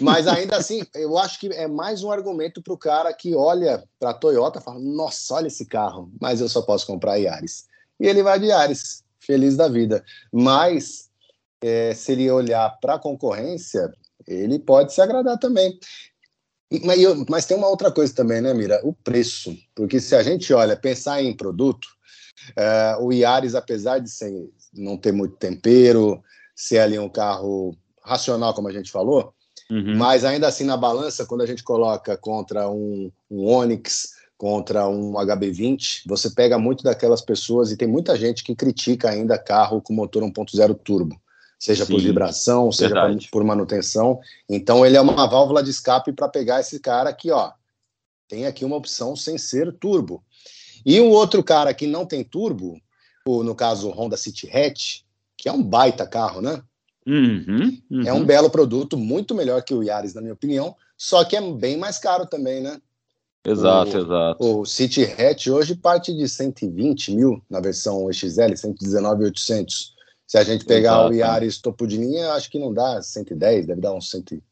Mas 0.00 0.26
ainda 0.26 0.56
assim, 0.56 0.82
eu 0.94 1.16
acho 1.18 1.38
que 1.38 1.48
é 1.48 1.66
mais 1.66 2.02
um 2.02 2.10
argumento 2.10 2.62
para 2.62 2.72
o 2.72 2.78
cara 2.78 3.12
que 3.12 3.34
olha 3.34 3.84
para 3.98 4.10
a 4.10 4.14
Toyota 4.14 4.58
e 4.58 4.62
fala: 4.62 4.78
Nossa, 4.78 5.34
olha 5.34 5.48
esse 5.48 5.66
carro, 5.66 6.10
mas 6.20 6.40
eu 6.40 6.48
só 6.48 6.62
posso 6.62 6.86
comprar 6.86 7.16
Yaris. 7.16 7.66
E 7.98 8.06
ele 8.06 8.22
vai 8.22 8.38
de 8.38 8.46
Yaris, 8.46 9.04
feliz 9.18 9.56
da 9.56 9.68
vida. 9.68 10.04
Mas 10.32 11.10
é, 11.62 11.94
se 11.94 12.12
ele 12.12 12.30
olhar 12.30 12.70
para 12.80 12.94
a 12.94 12.98
concorrência, 12.98 13.92
ele 14.26 14.58
pode 14.58 14.92
se 14.92 15.00
agradar 15.00 15.38
também. 15.38 15.78
Mas, 16.84 16.98
mas, 17.28 17.46
tem 17.46 17.56
uma 17.56 17.68
outra 17.68 17.90
coisa 17.90 18.14
também, 18.14 18.40
né, 18.40 18.54
Mira? 18.54 18.80
O 18.84 18.92
preço. 18.92 19.56
Porque 19.74 20.00
se 20.00 20.14
a 20.14 20.22
gente 20.22 20.52
olha, 20.52 20.76
pensar 20.76 21.20
em 21.20 21.36
produto, 21.36 21.88
é, 22.56 22.96
o 23.00 23.12
Yaris, 23.12 23.54
apesar 23.54 23.98
de 23.98 24.10
não 24.72 24.96
ter 24.96 25.12
muito 25.12 25.36
tempero, 25.36 26.22
ser 26.54 26.78
ali 26.78 26.98
um 26.98 27.08
carro 27.08 27.76
racional, 28.02 28.54
como 28.54 28.68
a 28.68 28.72
gente 28.72 28.90
falou, 28.90 29.34
uhum. 29.70 29.96
mas 29.96 30.24
ainda 30.24 30.48
assim 30.48 30.64
na 30.64 30.76
balança, 30.76 31.24
quando 31.24 31.42
a 31.42 31.46
gente 31.46 31.62
coloca 31.62 32.16
contra 32.16 32.68
um, 32.68 33.10
um 33.30 33.46
Onix, 33.46 34.14
contra 34.40 34.88
um 34.88 35.12
HB20, 35.12 36.02
você 36.06 36.30
pega 36.30 36.58
muito 36.58 36.82
daquelas 36.82 37.20
pessoas 37.20 37.70
e 37.70 37.76
tem 37.76 37.86
muita 37.86 38.16
gente 38.16 38.42
que 38.42 38.54
critica 38.54 39.10
ainda 39.10 39.38
carro 39.38 39.82
com 39.82 39.92
motor 39.92 40.22
1.0 40.22 40.78
turbo, 40.82 41.20
seja 41.58 41.84
Sim, 41.84 41.92
por 41.92 42.00
vibração, 42.00 42.72
seja 42.72 42.94
por 43.30 43.44
manutenção. 43.44 44.18
Então 44.48 44.84
ele 44.86 44.96
é 44.96 45.00
uma 45.00 45.28
válvula 45.28 45.62
de 45.62 45.70
escape 45.70 46.12
para 46.12 46.26
pegar 46.26 46.60
esse 46.60 46.80
cara 46.80 47.10
aqui, 47.10 47.30
ó. 47.30 47.52
Tem 48.26 48.46
aqui 48.46 48.64
uma 48.64 48.76
opção 48.76 49.14
sem 49.14 49.36
ser 49.36 49.72
turbo. 49.74 50.24
E 50.86 50.98
um 51.00 51.10
outro 51.10 51.44
cara 51.44 51.74
que 51.74 51.86
não 51.86 52.06
tem 52.06 52.24
turbo, 52.24 52.80
no 53.26 53.54
caso 53.54 53.88
o 53.88 53.92
Honda 53.92 54.16
City 54.16 54.48
Hatch, 54.50 55.02
que 55.36 55.48
é 55.50 55.52
um 55.52 55.62
baita 55.62 56.06
carro, 56.06 56.40
né? 56.40 56.62
Uhum, 57.06 57.78
uhum. 57.90 58.02
É 58.06 58.12
um 58.12 58.24
belo 58.24 58.50
produto, 58.50 58.96
muito 58.96 59.34
melhor 59.34 59.62
que 59.62 59.74
o 59.74 59.82
Yaris, 59.82 60.14
na 60.14 60.20
minha 60.20 60.34
opinião, 60.34 60.74
só 60.96 61.24
que 61.24 61.36
é 61.36 61.40
bem 61.52 61.76
mais 61.76 61.98
caro 61.98 62.26
também, 62.26 62.60
né? 62.60 62.80
Exato, 63.44 63.96
o, 63.96 64.00
exato. 64.00 64.44
O 64.44 64.66
City 64.66 65.04
Hatch 65.04 65.46
hoje 65.46 65.74
parte 65.74 66.14
de 66.14 66.28
120 66.28 67.14
mil 67.14 67.42
na 67.48 67.58
versão 67.58 68.10
XL, 68.12 68.54
119,800. 68.54 69.94
Se 70.26 70.38
a 70.38 70.44
gente 70.44 70.64
pegar 70.64 70.92
exato, 70.92 71.10
o 71.10 71.14
Yaris 71.14 71.58
topo 71.58 71.86
de 71.86 71.96
linha, 71.96 72.32
acho 72.32 72.50
que 72.50 72.58
não 72.58 72.72
dá 72.72 73.02
110, 73.02 73.66
deve 73.66 73.80
dar 73.80 73.94
uns 73.94 74.10
100. 74.10 74.42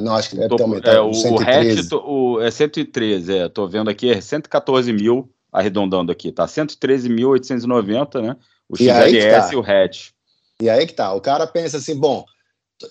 Não, 0.00 0.14
acho 0.14 0.30
que 0.30 0.36
deve 0.36 0.56
ter 0.56 0.62
aumentado. 0.62 0.96
É, 0.96 1.00
o, 1.00 1.14
113. 1.14 1.94
o 1.94 1.96
hatch 1.96 2.04
o, 2.04 2.40
é 2.40 2.50
113, 2.50 3.36
é. 3.36 3.48
Tô 3.48 3.68
vendo 3.68 3.88
aqui, 3.88 4.10
é 4.10 4.20
114 4.20 4.92
mil, 4.92 5.30
arredondando 5.52 6.10
aqui, 6.10 6.32
tá? 6.32 6.46
113.890, 6.46 8.20
né? 8.20 8.36
O 8.68 8.76
XLS 8.76 9.48
tá. 9.48 9.52
e 9.52 9.56
o 9.56 9.60
hatch. 9.60 10.10
E 10.62 10.70
aí 10.70 10.86
que 10.86 10.94
tá. 10.94 11.12
O 11.12 11.20
cara 11.20 11.44
pensa 11.44 11.78
assim, 11.78 11.98
bom, 11.98 12.24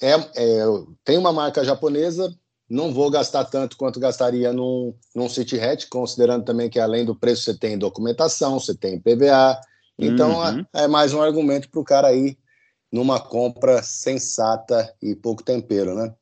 é, 0.01 0.11
é, 0.11 0.65
tem 1.05 1.17
uma 1.17 1.31
marca 1.31 1.63
japonesa, 1.63 2.29
não 2.69 2.91
vou 2.91 3.09
gastar 3.09 3.45
tanto 3.45 3.77
quanto 3.77 3.97
gastaria 3.97 4.51
num, 4.51 4.93
num 5.15 5.29
City 5.29 5.57
Hatch, 5.57 5.87
considerando 5.89 6.43
também 6.43 6.69
que 6.69 6.77
além 6.77 7.05
do 7.05 7.15
preço 7.15 7.43
você 7.43 7.57
tem 7.57 7.77
documentação, 7.77 8.59
você 8.59 8.75
tem 8.75 8.99
PVA. 8.99 9.57
Então 9.97 10.41
uhum. 10.41 10.65
é, 10.75 10.83
é, 10.83 10.87
mais 10.89 11.13
um 11.13 11.21
argumento 11.21 11.69
para 11.69 11.79
o 11.79 11.85
cara 11.85 12.13
ir 12.13 12.37
numa 12.91 13.21
compra 13.21 13.81
sensata 13.81 14.93
e 15.01 15.15
pouco 15.15 15.41
tempero, 15.41 15.95
né? 15.95 16.13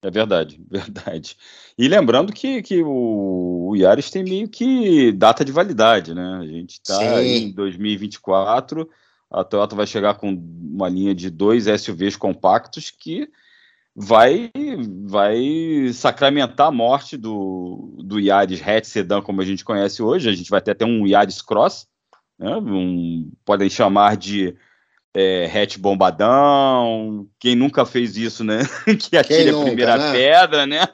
É 0.00 0.10
verdade, 0.10 0.58
verdade. 0.70 1.36
E 1.76 1.86
lembrando 1.86 2.32
que, 2.32 2.62
que 2.62 2.82
o, 2.82 3.68
o 3.72 3.76
Yaris 3.76 4.10
tem 4.10 4.24
meio 4.24 4.48
que 4.48 5.12
data 5.12 5.44
de 5.44 5.52
validade, 5.52 6.14
né? 6.14 6.38
A 6.40 6.46
gente 6.46 6.80
está 6.82 7.22
em 7.22 7.52
2024, 7.52 8.88
a 9.30 9.44
Toyota 9.44 9.76
vai 9.76 9.86
chegar 9.86 10.14
com 10.14 10.30
uma 10.30 10.88
linha 10.88 11.14
de 11.14 11.30
dois 11.30 11.64
SUVs 11.64 12.16
compactos 12.16 12.90
que 12.90 13.28
vai 13.94 14.50
vai 15.04 15.90
sacramentar 15.92 16.68
a 16.68 16.72
morte 16.72 17.16
do, 17.16 17.96
do 17.98 18.20
Yaris 18.20 18.62
hatch 18.66 18.84
sedan 18.84 19.20
como 19.20 19.40
a 19.40 19.44
gente 19.44 19.64
conhece 19.64 20.02
hoje. 20.02 20.28
A 20.28 20.32
gente 20.32 20.50
vai 20.50 20.60
ter 20.60 20.70
até 20.70 20.84
um 20.84 21.06
Yaris 21.06 21.42
Cross, 21.42 21.86
né? 22.38 22.56
um, 22.56 23.30
podem 23.44 23.68
chamar 23.68 24.16
de 24.16 24.56
é, 25.12 25.46
hatch 25.46 25.78
bombadão. 25.78 27.28
Quem 27.40 27.56
nunca 27.56 27.84
fez 27.84 28.16
isso, 28.16 28.44
né? 28.44 28.60
que 28.98 29.16
atire 29.16 29.50
a 29.50 29.60
primeira 29.60 29.98
né? 29.98 30.12
pedra, 30.12 30.66
né? 30.66 30.86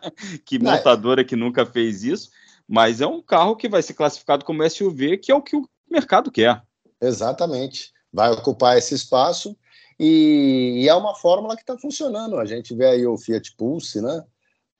Que 0.44 0.58
montadora 0.58 1.24
que 1.24 1.36
nunca 1.36 1.66
fez 1.66 2.02
isso. 2.02 2.30
Mas 2.66 3.02
é 3.02 3.06
um 3.06 3.20
carro 3.20 3.54
que 3.54 3.68
vai 3.68 3.82
ser 3.82 3.92
classificado 3.92 4.44
como 4.44 4.68
SUV, 4.68 5.18
que 5.18 5.30
é 5.30 5.34
o 5.34 5.42
que 5.42 5.54
o 5.54 5.68
mercado 5.90 6.32
quer. 6.32 6.62
Exatamente. 7.00 7.93
Vai 8.14 8.30
ocupar 8.30 8.78
esse 8.78 8.94
espaço 8.94 9.56
e, 9.98 10.82
e 10.82 10.88
é 10.88 10.94
uma 10.94 11.14
fórmula 11.14 11.56
que 11.56 11.62
está 11.62 11.76
funcionando. 11.76 12.38
A 12.38 12.46
gente 12.46 12.74
vê 12.74 12.86
aí 12.86 13.06
o 13.06 13.18
Fiat 13.18 13.54
Pulse, 13.56 14.00
né? 14.00 14.24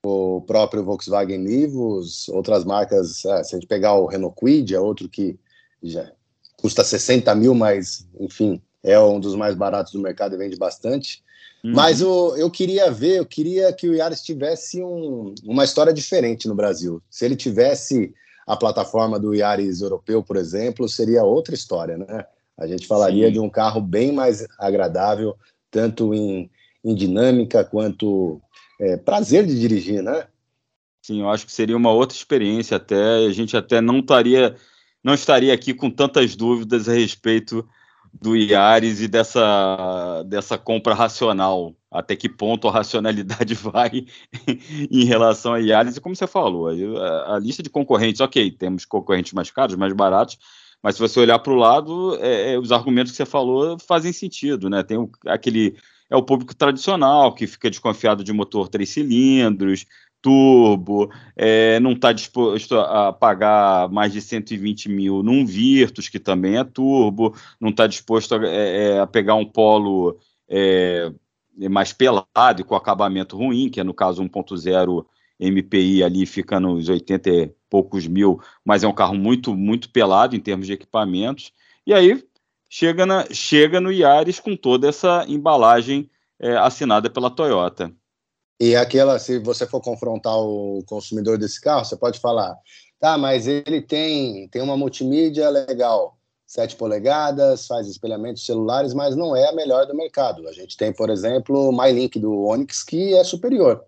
o 0.05 0.41
próprio 0.41 0.83
Volkswagen 0.83 1.39
Nivus, 1.39 2.29
outras 2.29 2.63
marcas, 2.63 3.25
é, 3.25 3.43
se 3.43 3.55
a 3.55 3.59
gente 3.59 3.67
pegar 3.67 3.95
o 3.95 4.05
Renault 4.05 4.35
Kwid, 4.35 4.75
é 4.75 4.79
outro 4.79 5.09
que 5.09 5.37
já 5.81 6.11
custa 6.57 6.83
60 6.83 7.33
mil, 7.35 7.53
mas, 7.53 8.07
enfim, 8.19 8.61
é 8.83 8.99
um 8.99 9.19
dos 9.19 9.35
mais 9.35 9.55
baratos 9.55 9.93
do 9.93 9.99
mercado 9.99 10.35
e 10.35 10.37
vende 10.37 10.57
bastante. 10.57 11.23
Uhum. 11.63 11.73
Mas 11.73 12.01
o, 12.01 12.35
eu 12.35 12.49
queria 12.49 12.91
ver, 12.91 13.17
eu 13.17 13.25
queria 13.25 13.73
que 13.73 13.89
o 13.89 13.95
Yaris 13.95 14.21
tivesse 14.21 14.83
um, 14.83 15.33
uma 15.43 15.63
história 15.63 15.91
diferente 15.91 16.47
no 16.47 16.55
Brasil. 16.55 17.01
Se 17.09 17.25
ele 17.25 17.35
tivesse 17.35 18.13
a 18.45 18.55
plataforma 18.55 19.19
do 19.19 19.33
Yaris 19.33 19.81
europeu, 19.81 20.21
por 20.21 20.37
exemplo, 20.37 20.87
seria 20.87 21.23
outra 21.23 21.55
história, 21.55 21.97
né? 21.97 22.25
A 22.57 22.67
gente 22.67 22.87
falaria 22.87 23.27
Sim. 23.27 23.33
de 23.33 23.39
um 23.39 23.49
carro 23.49 23.81
bem 23.81 24.11
mais 24.11 24.45
agradável, 24.57 25.35
tanto 25.69 26.13
em, 26.13 26.49
em 26.83 26.95
dinâmica 26.95 27.63
quanto 27.63 28.41
é, 28.79 28.97
prazer 28.97 29.45
de 29.45 29.59
dirigir, 29.59 30.01
né? 30.01 30.27
Sim, 31.01 31.21
eu 31.21 31.29
acho 31.29 31.45
que 31.45 31.51
seria 31.51 31.77
uma 31.77 31.91
outra 31.91 32.17
experiência 32.17 32.77
até. 32.77 33.27
A 33.27 33.31
gente 33.31 33.55
até 33.55 33.79
não 33.79 33.99
estaria, 33.99 34.55
não 35.03 35.13
estaria 35.13 35.53
aqui 35.53 35.73
com 35.73 35.89
tantas 35.89 36.35
dúvidas 36.35 36.89
a 36.89 36.93
respeito 36.93 37.67
do 38.21 38.35
Iares 38.35 39.01
e 39.01 39.07
dessa, 39.07 40.23
dessa 40.23 40.57
compra 40.57 40.93
racional. 40.93 41.75
Até 41.91 42.15
que 42.15 42.29
ponto 42.29 42.67
a 42.67 42.71
racionalidade 42.71 43.53
vai 43.55 44.05
em 44.89 45.05
relação 45.05 45.53
a 45.53 45.59
Iares? 45.59 45.97
E 45.97 46.01
como 46.01 46.15
você 46.15 46.25
falou, 46.25 46.69
a, 46.69 47.35
a 47.35 47.39
lista 47.39 47.61
de 47.61 47.69
concorrentes, 47.69 48.21
ok, 48.21 48.49
temos 48.51 48.85
concorrentes 48.85 49.33
mais 49.33 49.51
caros, 49.51 49.75
mais 49.75 49.93
baratos, 49.93 50.37
mas 50.85 50.97
se 50.97 51.01
você 51.01 51.19
olhar 51.19 51.39
para 51.39 51.51
o 51.51 51.55
lado, 51.55 52.15
é, 52.21 52.53
é, 52.53 52.59
os 52.59 52.71
argumentos 52.71 53.11
que 53.11 53.17
você 53.17 53.25
falou 53.25 53.75
fazem 53.79 54.13
sentido, 54.13 54.69
né? 54.69 54.83
Tem 54.83 54.95
o, 54.95 55.09
aquele. 55.25 55.75
É 56.11 56.15
o 56.15 56.21
público 56.21 56.55
tradicional 56.55 57.33
que 57.33 57.47
fica 57.47 57.71
desconfiado 57.71 58.23
de 58.23 58.31
motor 58.31 58.67
três 58.67 58.89
cilindros, 58.89 59.87
turbo, 60.21 61.11
é, 61.35 61.79
não 61.79 61.93
está 61.93 62.13
disposto 62.13 62.79
a 62.79 63.11
pagar 63.11 63.89
mais 63.89 64.13
de 64.13 64.21
120 64.21 64.87
mil 64.87 65.23
num 65.23 65.43
Virtus, 65.43 66.07
que 66.07 66.19
também 66.19 66.57
é 66.57 66.63
turbo, 66.63 67.35
não 67.59 67.69
está 67.69 67.87
disposto 67.87 68.35
a, 68.35 68.45
é, 68.45 68.89
é, 68.89 68.99
a, 68.99 69.07
pegar 69.07 69.33
um 69.33 69.45
polo 69.45 70.19
é, 70.47 71.11
mais 71.67 71.93
pelado 71.93 72.61
e 72.61 72.63
com 72.63 72.75
acabamento 72.75 73.35
ruim, 73.35 73.71
que 73.71 73.79
é 73.79 73.83
no 73.83 73.93
caso 73.95 74.23
1.0 74.23 75.03
MPI 75.39 76.03
ali 76.03 76.25
fica 76.25 76.59
nos 76.59 76.89
80 76.89 77.29
e 77.29 77.51
poucos 77.69 78.07
mil, 78.07 78.39
mas 78.63 78.83
é 78.83 78.87
um 78.87 78.93
carro 78.93 79.15
muito, 79.15 79.55
muito 79.55 79.89
pelado 79.89 80.35
em 80.35 80.39
termos 80.39 80.67
de 80.67 80.73
equipamentos. 80.73 81.51
E 81.85 81.93
aí 81.93 82.23
chega, 82.69 83.05
na, 83.05 83.25
chega 83.31 83.79
no 83.79 83.91
Yaris 83.91 84.39
com 84.39 84.55
toda 84.55 84.87
essa 84.87 85.25
embalagem 85.27 86.09
é, 86.39 86.55
assinada 86.57 87.09
pela 87.09 87.29
Toyota. 87.29 87.91
E 88.59 88.75
aquela, 88.75 89.19
se 89.19 89.37
você 89.39 89.67
for 89.67 89.81
confrontar 89.81 90.37
o 90.37 90.81
consumidor 90.85 91.37
desse 91.37 91.59
carro, 91.59 91.83
você 91.83 91.97
pode 91.97 92.19
falar, 92.19 92.55
tá, 92.99 93.17
mas 93.17 93.47
ele 93.47 93.81
tem, 93.81 94.47
tem 94.47 94.61
uma 94.61 94.77
multimídia 94.77 95.49
legal, 95.49 96.17
7 96.47 96.77
polegadas, 96.77 97.67
faz 97.67 97.87
espelhamentos 97.87 98.45
celulares, 98.45 98.93
mas 98.93 99.15
não 99.15 99.35
é 99.35 99.49
a 99.49 99.53
melhor 99.53 99.85
do 99.85 99.95
mercado. 99.95 100.47
A 100.47 100.53
gente 100.53 100.77
tem, 100.77 100.93
por 100.93 101.09
exemplo, 101.09 101.69
o 101.69 101.71
MyLink 101.71 102.17
do 102.17 102.45
Onix, 102.45 102.81
que 102.81 103.13
é 103.13 103.23
superior. 103.25 103.83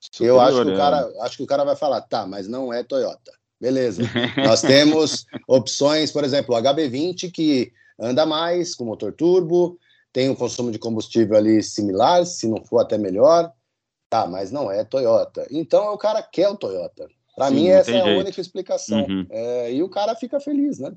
Superior, 0.00 0.36
eu 0.36 0.40
acho 0.40 0.62
que, 0.62 0.70
o 0.70 0.72
é. 0.72 0.76
cara, 0.76 1.12
acho 1.22 1.36
que 1.36 1.42
o 1.42 1.46
cara 1.46 1.64
vai 1.64 1.76
falar, 1.76 2.00
tá, 2.02 2.26
mas 2.26 2.46
não 2.46 2.72
é 2.72 2.82
Toyota. 2.82 3.32
Beleza. 3.60 4.02
Nós 4.44 4.60
temos 4.60 5.26
opções, 5.48 6.12
por 6.12 6.24
exemplo, 6.24 6.54
o 6.54 6.58
HB20, 6.58 7.30
que 7.30 7.72
anda 7.98 8.26
mais, 8.26 8.74
com 8.74 8.84
motor 8.84 9.12
turbo, 9.12 9.78
tem 10.12 10.28
um 10.28 10.34
consumo 10.34 10.70
de 10.70 10.78
combustível 10.78 11.36
ali 11.36 11.62
similar, 11.62 12.24
se 12.24 12.48
não 12.48 12.64
for 12.64 12.78
até 12.78 12.96
melhor. 12.98 13.52
Tá, 14.08 14.26
mas 14.26 14.52
não 14.52 14.70
é 14.70 14.84
Toyota. 14.84 15.46
Então 15.50 15.92
o 15.92 15.98
cara 15.98 16.22
quer 16.22 16.48
o 16.48 16.56
Toyota. 16.56 17.08
Para 17.34 17.50
mim, 17.50 17.68
essa 17.68 17.90
é 17.90 18.00
a 18.00 18.04
jeito. 18.04 18.20
única 18.20 18.40
explicação. 18.40 19.04
Uhum. 19.04 19.26
É, 19.28 19.72
e 19.72 19.82
o 19.82 19.88
cara 19.88 20.14
fica 20.14 20.40
feliz, 20.40 20.78
né? 20.78 20.94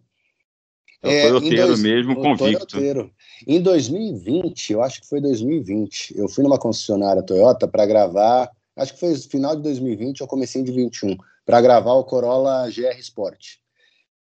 É 1.01 1.27
o 1.27 1.39
Toyoteiro 1.39 1.67
dois, 1.67 1.81
mesmo, 1.81 2.13
o 2.13 2.15
convicto. 2.15 2.65
Toyoteiro. 2.65 3.11
Em 3.47 3.61
2020, 3.61 4.73
eu 4.73 4.83
acho 4.83 5.01
que 5.01 5.07
foi 5.07 5.19
2020, 5.21 6.17
eu 6.17 6.27
fui 6.27 6.43
numa 6.43 6.59
concessionária 6.59 7.23
Toyota 7.23 7.67
para 7.67 7.85
gravar 7.85 8.49
acho 8.79 8.93
que 8.93 8.99
foi 8.99 9.15
final 9.15 9.55
de 9.55 9.61
2020 9.63 10.21
ou 10.21 10.27
comecinho 10.27 10.65
de 10.65 10.71
21, 10.71 11.17
para 11.45 11.61
gravar 11.61 11.93
o 11.93 12.03
Corolla 12.03 12.69
GR 12.69 12.97
Sport. 12.99 13.57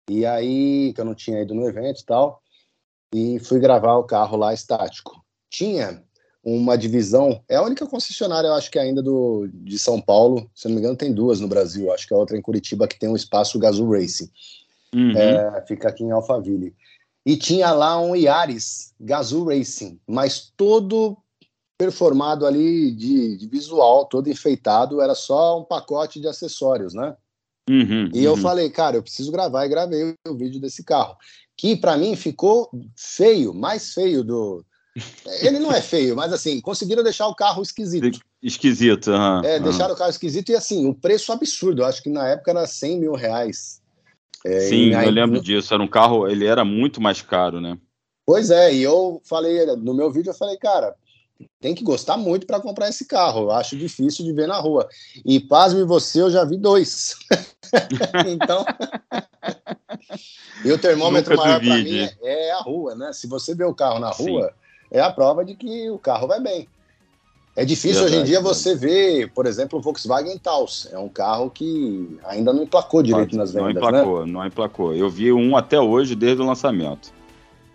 E 0.08 0.24
aí, 0.26 0.92
que 0.94 1.00
eu 1.00 1.04
não 1.04 1.14
tinha 1.14 1.40
ido 1.40 1.54
no 1.54 1.66
evento 1.66 2.00
e 2.00 2.04
tal, 2.04 2.42
e 3.14 3.38
fui 3.38 3.58
gravar 3.58 3.96
o 3.96 4.04
carro 4.04 4.36
lá 4.36 4.52
estático. 4.52 5.24
Tinha 5.50 6.02
uma 6.42 6.76
divisão, 6.76 7.42
é 7.48 7.56
a 7.56 7.62
única 7.62 7.86
concessionária, 7.86 8.48
eu 8.48 8.54
acho 8.54 8.70
que 8.70 8.78
ainda 8.78 9.02
do, 9.02 9.48
de 9.52 9.78
São 9.78 10.00
Paulo, 10.00 10.50
se 10.54 10.68
não 10.68 10.74
me 10.74 10.80
engano, 10.80 10.96
tem 10.96 11.12
duas 11.12 11.40
no 11.40 11.48
Brasil, 11.48 11.92
acho 11.92 12.06
que 12.06 12.12
a 12.12 12.16
outra 12.16 12.36
é 12.36 12.38
em 12.38 12.42
Curitiba, 12.42 12.86
que 12.86 12.98
tem 12.98 13.08
um 13.08 13.16
espaço 13.16 13.58
Gazoo 13.58 13.90
Racing. 13.90 14.30
Uhum. 14.94 15.16
É, 15.16 15.64
fica 15.66 15.88
aqui 15.88 16.04
em 16.04 16.10
Alphaville. 16.10 16.74
E 17.24 17.36
tinha 17.36 17.72
lá 17.72 17.98
um 17.98 18.14
Yaris 18.14 18.92
Gazoo 19.00 19.48
Racing, 19.48 19.98
mas 20.06 20.52
todo 20.54 21.16
performado 21.78 22.46
ali 22.46 22.90
de, 22.92 23.36
de, 23.36 23.48
visual, 23.48 24.06
todo 24.06 24.30
enfeitado, 24.30 25.00
era 25.00 25.14
só 25.14 25.60
um 25.60 25.64
pacote 25.64 26.20
de 26.20 26.28
acessórios, 26.28 26.94
né? 26.94 27.16
Uhum, 27.68 28.10
e 28.12 28.22
eu 28.22 28.32
uhum. 28.32 28.40
falei, 28.40 28.68
cara, 28.68 28.96
eu 28.96 29.02
preciso 29.02 29.32
gravar 29.32 29.64
e 29.64 29.70
gravei 29.70 30.14
o 30.28 30.34
vídeo 30.34 30.60
desse 30.60 30.84
carro, 30.84 31.16
que 31.56 31.74
para 31.74 31.96
mim 31.96 32.14
ficou 32.14 32.70
feio, 32.96 33.54
mais 33.54 33.94
feio 33.94 34.22
do. 34.22 34.64
Ele 35.42 35.58
não 35.58 35.72
é 35.72 35.80
feio, 35.80 36.14
mas 36.14 36.32
assim, 36.32 36.60
conseguiram 36.60 37.02
deixar 37.02 37.26
o 37.26 37.34
carro 37.34 37.62
esquisito. 37.62 38.20
Esquisito, 38.42 39.10
uhum, 39.10 39.42
É, 39.44 39.58
deixaram 39.58 39.94
o 39.94 39.96
carro 39.96 40.10
esquisito 40.10 40.52
e 40.52 40.54
assim, 40.54 40.86
o 40.86 40.94
preço 40.94 41.32
absurdo, 41.32 41.82
eu 41.82 41.86
acho 41.86 42.02
que 42.02 42.10
na 42.10 42.28
época 42.28 42.50
era 42.50 42.66
100 42.66 43.00
mil 43.00 43.14
reais. 43.14 43.82
É, 44.44 44.60
Sim, 44.60 44.92
eu 44.92 45.10
lembro 45.10 45.40
disso. 45.40 45.72
Era 45.72 45.82
um 45.82 45.88
carro, 45.88 46.28
ele 46.28 46.44
era 46.44 46.64
muito 46.64 47.00
mais 47.00 47.22
caro, 47.22 47.60
né? 47.62 47.78
Pois 48.26 48.50
é, 48.50 48.74
e 48.74 48.82
eu 48.82 49.20
falei, 49.24 49.64
no 49.76 49.94
meu 49.94 50.10
vídeo 50.10 50.30
eu 50.30 50.34
falei, 50.34 50.56
cara, 50.58 50.94
tem 51.60 51.74
que 51.74 51.82
gostar 51.82 52.16
muito 52.16 52.46
para 52.46 52.60
comprar 52.60 52.88
esse 52.88 53.06
carro. 53.06 53.44
Eu 53.44 53.50
acho 53.52 53.76
difícil 53.76 54.24
de 54.24 54.32
ver 54.32 54.46
na 54.46 54.58
rua. 54.58 54.88
E 55.24 55.40
pasme 55.40 55.84
você, 55.84 56.22
eu 56.22 56.30
já 56.30 56.44
vi 56.44 56.56
dois. 56.56 57.16
então. 58.28 58.64
e 60.64 60.70
o 60.70 60.78
termômetro 60.78 61.34
Nunca 61.34 61.46
maior 61.46 61.60
para 61.60 61.76
mim 61.78 61.98
é, 61.98 62.16
é, 62.22 62.52
a 62.52 62.60
rua, 62.60 62.94
né? 62.94 63.12
Se 63.12 63.26
você 63.26 63.54
vê 63.54 63.64
o 63.64 63.74
carro 63.74 63.98
na 63.98 64.10
rua, 64.10 64.48
Sim. 64.48 64.54
é 64.90 65.00
a 65.00 65.10
prova 65.10 65.44
de 65.44 65.54
que 65.54 65.90
o 65.90 65.98
carro 65.98 66.28
vai 66.28 66.40
bem. 66.40 66.68
É 67.56 67.64
difícil 67.64 68.02
Verdade, 68.02 68.14
hoje 68.14 68.22
em 68.22 68.24
dia 68.24 68.40
você 68.40 68.74
ver, 68.74 69.30
por 69.32 69.46
exemplo, 69.46 69.78
o 69.78 69.82
Volkswagen 69.82 70.36
Taos. 70.38 70.88
É 70.92 70.98
um 70.98 71.08
carro 71.08 71.50
que 71.50 72.18
ainda 72.24 72.52
não 72.52 72.64
emplacou 72.64 73.00
direito 73.00 73.36
nas 73.36 73.52
vendas. 73.52 73.74
Não 73.74 73.88
emplacou, 73.88 74.26
né? 74.26 74.32
não 74.32 74.46
emplacou. 74.46 74.94
Eu 74.94 75.08
vi 75.08 75.32
um 75.32 75.56
até 75.56 75.80
hoje, 75.80 76.16
desde 76.16 76.42
o 76.42 76.46
lançamento. 76.46 77.12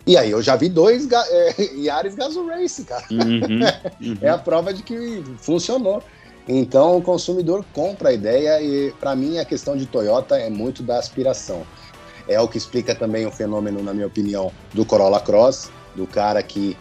E 0.09 0.17
aí 0.17 0.31
eu 0.31 0.41
já 0.41 0.55
vi 0.55 0.69
dois 0.69 1.07
é, 1.29 1.55
Yaris 1.75 2.15
Gazoo 2.15 2.47
Race, 2.47 2.83
cara. 2.83 3.05
Uhum, 3.11 3.59
uhum. 4.01 4.17
é 4.19 4.29
a 4.29 4.39
prova 4.39 4.73
de 4.73 4.81
que 4.81 5.23
funcionou. 5.37 6.01
Então 6.47 6.97
o 6.97 7.01
consumidor 7.01 7.63
compra 7.73 8.09
a 8.09 8.13
ideia 8.13 8.59
e 8.59 8.91
para 8.99 9.15
mim 9.15 9.37
a 9.37 9.45
questão 9.45 9.77
de 9.77 9.85
Toyota 9.85 10.35
é 10.35 10.49
muito 10.49 10.81
da 10.81 10.97
aspiração. 10.97 11.61
É 12.27 12.41
o 12.41 12.47
que 12.47 12.57
explica 12.57 12.95
também 12.95 13.27
o 13.27 13.31
fenômeno, 13.31 13.83
na 13.83 13.93
minha 13.93 14.07
opinião, 14.07 14.51
do 14.73 14.83
Corolla 14.83 15.19
Cross, 15.19 15.71
do 15.95 16.07
cara 16.07 16.41
que 16.41 16.75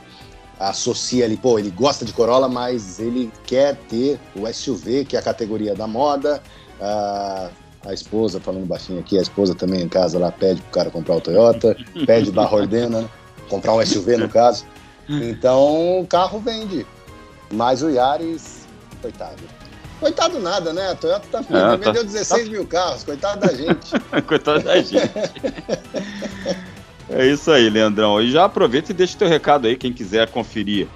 associa 0.58 1.26
ali, 1.26 1.36
pô, 1.36 1.58
ele 1.58 1.70
gosta 1.70 2.06
de 2.06 2.14
Corolla, 2.14 2.48
mas 2.48 2.98
ele 2.98 3.30
quer 3.46 3.76
ter 3.90 4.18
o 4.34 4.50
SUV, 4.50 5.04
que 5.04 5.16
é 5.16 5.18
a 5.18 5.22
categoria 5.22 5.74
da 5.74 5.86
moda. 5.86 6.42
Uh, 6.80 7.50
a 7.86 7.92
esposa, 7.92 8.40
falando 8.40 8.66
baixinho 8.66 9.00
aqui, 9.00 9.18
a 9.18 9.22
esposa 9.22 9.54
também 9.54 9.82
em 9.82 9.88
casa 9.88 10.18
lá 10.18 10.32
pede 10.32 10.60
pro 10.62 10.70
cara 10.70 10.90
comprar 10.90 11.16
o 11.16 11.20
Toyota, 11.20 11.76
pede 12.06 12.30
barra 12.30 12.56
ordena, 12.56 13.02
né? 13.02 13.08
Comprar 13.48 13.74
um 13.74 13.84
SUV 13.84 14.16
no 14.16 14.28
caso. 14.28 14.64
Então 15.08 16.00
o 16.00 16.06
carro 16.06 16.38
vende. 16.38 16.86
Mas 17.50 17.82
o 17.82 17.88
Yaris, 17.88 18.66
coitado. 19.00 19.42
Coitado 20.00 20.38
nada, 20.38 20.72
né? 20.72 20.90
A 20.90 20.94
Toyota 20.94 21.26
tá, 21.28 21.38
é, 21.38 21.76
vendeu 21.76 21.94
tá, 21.94 22.02
16 22.02 22.44
tá... 22.44 22.50
mil 22.50 22.66
carros, 22.66 23.02
coitado 23.02 23.40
da 23.40 23.52
gente. 23.52 23.90
coitado 24.26 24.60
da 24.62 24.80
gente. 24.80 25.10
é 27.10 27.26
isso 27.26 27.50
aí, 27.50 27.68
Leandrão. 27.68 28.20
E 28.20 28.30
já 28.30 28.44
aproveita 28.44 28.92
e 28.92 28.94
deixa 28.94 29.16
o 29.16 29.18
teu 29.18 29.28
recado 29.28 29.66
aí, 29.66 29.76
quem 29.76 29.92
quiser 29.92 30.30
conferir 30.30 30.86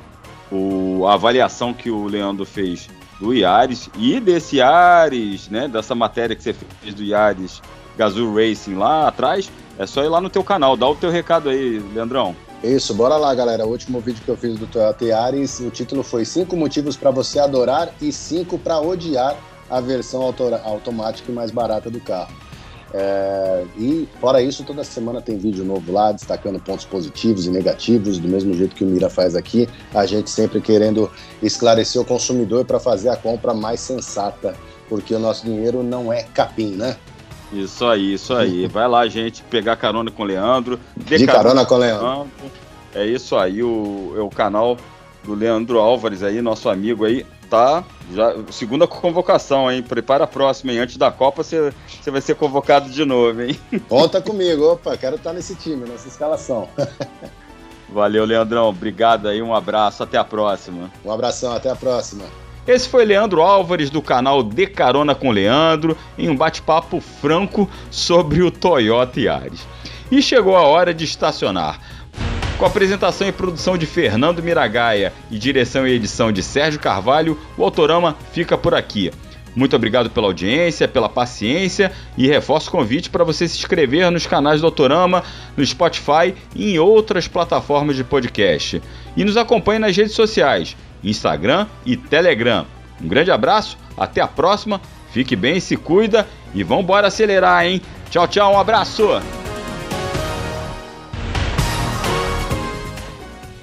o, 0.52 1.04
a 1.06 1.14
avaliação 1.14 1.74
que 1.74 1.90
o 1.90 2.06
Leandro 2.06 2.44
fez 2.44 2.88
do 3.18 3.34
Yaris 3.34 3.88
e 3.96 4.20
desse 4.20 4.58
Yaris, 4.58 5.48
né? 5.48 5.66
Dessa 5.66 5.94
matéria 5.94 6.36
que 6.36 6.42
você 6.42 6.52
fez 6.52 6.94
do 6.94 7.02
Yaris 7.02 7.60
Gazoo 7.96 8.34
Racing 8.34 8.74
lá 8.74 9.08
atrás, 9.08 9.50
é 9.78 9.86
só 9.86 10.04
ir 10.04 10.08
lá 10.08 10.20
no 10.20 10.30
teu 10.30 10.44
canal, 10.44 10.76
dá 10.76 10.88
o 10.88 10.94
teu 10.94 11.10
recado 11.10 11.48
aí, 11.48 11.78
Leandrão. 11.94 12.34
Isso, 12.62 12.94
bora 12.94 13.16
lá, 13.16 13.34
galera. 13.34 13.66
O 13.66 13.70
último 13.70 13.98
vídeo 14.00 14.22
que 14.24 14.30
eu 14.30 14.36
fiz 14.36 14.56
do 14.56 14.66
Toyota 14.66 15.04
Yaris, 15.04 15.58
o 15.58 15.70
título 15.70 16.02
foi 16.04 16.24
cinco 16.24 16.56
motivos 16.56 16.96
para 16.96 17.10
você 17.10 17.40
adorar 17.40 17.92
e 18.00 18.12
cinco 18.12 18.56
para 18.56 18.80
odiar 18.80 19.36
a 19.68 19.80
versão 19.80 20.22
automática 20.64 21.32
e 21.32 21.34
mais 21.34 21.50
barata 21.50 21.90
do 21.90 21.98
carro. 22.00 22.32
É, 22.94 23.64
e 23.78 24.06
fora 24.20 24.42
isso, 24.42 24.64
toda 24.64 24.84
semana 24.84 25.20
tem 25.22 25.38
vídeo 25.38 25.64
novo 25.64 25.90
lá, 25.90 26.12
destacando 26.12 26.60
pontos 26.60 26.84
positivos 26.84 27.46
e 27.46 27.50
negativos, 27.50 28.18
do 28.18 28.28
mesmo 28.28 28.52
jeito 28.54 28.76
que 28.76 28.84
o 28.84 28.86
Mira 28.86 29.08
faz 29.08 29.34
aqui. 29.34 29.68
A 29.94 30.04
gente 30.04 30.30
sempre 30.30 30.60
querendo 30.60 31.10
esclarecer 31.42 32.00
o 32.00 32.04
consumidor 32.04 32.64
para 32.64 32.78
fazer 32.78 33.08
a 33.08 33.16
compra 33.16 33.54
mais 33.54 33.80
sensata, 33.80 34.54
porque 34.88 35.14
o 35.14 35.18
nosso 35.18 35.44
dinheiro 35.44 35.82
não 35.82 36.12
é 36.12 36.22
capim, 36.22 36.76
né? 36.76 36.96
Isso 37.52 37.84
aí, 37.84 38.14
isso 38.14 38.34
aí. 38.34 38.66
Vai 38.72 38.88
lá, 38.88 39.06
gente, 39.06 39.42
pegar 39.44 39.76
carona 39.76 40.10
com 40.10 40.22
o 40.22 40.26
Leandro. 40.26 40.80
De 40.96 41.26
carona, 41.26 41.64
carona 41.64 41.66
com 41.66 41.74
o 41.74 41.78
Leandro. 41.78 42.30
É 42.94 43.06
isso 43.06 43.36
aí, 43.36 43.62
o, 43.62 44.14
é 44.16 44.20
o 44.20 44.28
canal 44.28 44.76
do 45.24 45.34
Leandro 45.34 45.78
Álvares 45.78 46.22
aí, 46.22 46.42
nosso 46.42 46.68
amigo 46.68 47.04
aí 47.04 47.24
tá. 47.52 47.84
Já, 48.10 48.34
segunda 48.50 48.86
convocação, 48.86 49.70
hein? 49.70 49.82
Prepara 49.82 50.24
a 50.24 50.26
próxima, 50.26 50.72
hein? 50.72 50.78
Antes 50.78 50.96
da 50.96 51.10
Copa 51.10 51.42
você 51.42 51.70
vai 52.06 52.22
ser 52.22 52.34
convocado 52.34 52.88
de 52.88 53.04
novo, 53.04 53.42
hein? 53.42 53.60
Conta 53.90 54.22
comigo, 54.22 54.72
opa, 54.72 54.96
quero 54.96 55.16
estar 55.16 55.34
nesse 55.34 55.54
time, 55.54 55.86
nessa 55.86 56.08
escalação. 56.08 56.66
Valeu, 57.90 58.24
Leandrão. 58.24 58.70
Obrigado 58.70 59.28
aí, 59.28 59.42
um 59.42 59.54
abraço, 59.54 60.02
até 60.02 60.16
a 60.16 60.24
próxima. 60.24 60.90
Um 61.04 61.12
abração, 61.12 61.52
até 61.52 61.68
a 61.68 61.76
próxima. 61.76 62.24
Esse 62.66 62.88
foi 62.88 63.04
Leandro 63.04 63.42
Álvares 63.42 63.90
do 63.90 64.00
canal 64.00 64.40
De 64.40 64.68
Carona 64.68 65.16
com 65.16 65.32
Leandro, 65.32 65.96
em 66.16 66.28
um 66.28 66.36
bate-papo 66.36 67.00
franco 67.00 67.68
sobre 67.90 68.40
o 68.42 68.52
Toyota 68.52 69.20
Yaris. 69.20 69.66
E 70.10 70.22
chegou 70.22 70.56
a 70.56 70.62
hora 70.62 70.94
de 70.94 71.04
estacionar. 71.04 71.80
Com 72.56 72.64
apresentação 72.64 73.26
e 73.26 73.32
produção 73.32 73.76
de 73.76 73.84
Fernando 73.84 74.42
Miragaia 74.42 75.12
e 75.28 75.36
direção 75.36 75.88
e 75.88 75.92
edição 75.92 76.30
de 76.30 76.40
Sérgio 76.40 76.78
Carvalho, 76.78 77.36
o 77.58 77.64
Autorama 77.64 78.16
fica 78.32 78.56
por 78.56 78.74
aqui. 78.74 79.10
Muito 79.56 79.74
obrigado 79.74 80.08
pela 80.08 80.28
audiência, 80.28 80.86
pela 80.86 81.08
paciência 81.08 81.90
e 82.16 82.28
reforço 82.28 82.68
o 82.68 82.72
convite 82.72 83.10
para 83.10 83.24
você 83.24 83.48
se 83.48 83.58
inscrever 83.58 84.08
nos 84.10 84.26
canais 84.26 84.60
do 84.60 84.66
Autorama, 84.66 85.24
no 85.56 85.66
Spotify 85.66 86.34
e 86.54 86.74
em 86.74 86.78
outras 86.78 87.26
plataformas 87.26 87.96
de 87.96 88.04
podcast. 88.04 88.80
E 89.16 89.24
nos 89.24 89.36
acompanhe 89.36 89.80
nas 89.80 89.96
redes 89.96 90.14
sociais, 90.14 90.76
Instagram 91.02 91.66
e 91.84 91.96
Telegram. 91.96 92.64
Um 93.02 93.08
grande 93.08 93.30
abraço, 93.30 93.78
até 93.96 94.20
a 94.20 94.28
próxima, 94.28 94.80
fique 95.10 95.34
bem, 95.34 95.58
se 95.60 95.76
cuida 95.76 96.28
e 96.54 96.62
vamos 96.62 96.84
embora 96.84 97.08
acelerar, 97.08 97.66
hein? 97.66 97.80
Tchau, 98.10 98.28
tchau, 98.28 98.54
um 98.54 98.58
abraço! 98.58 99.08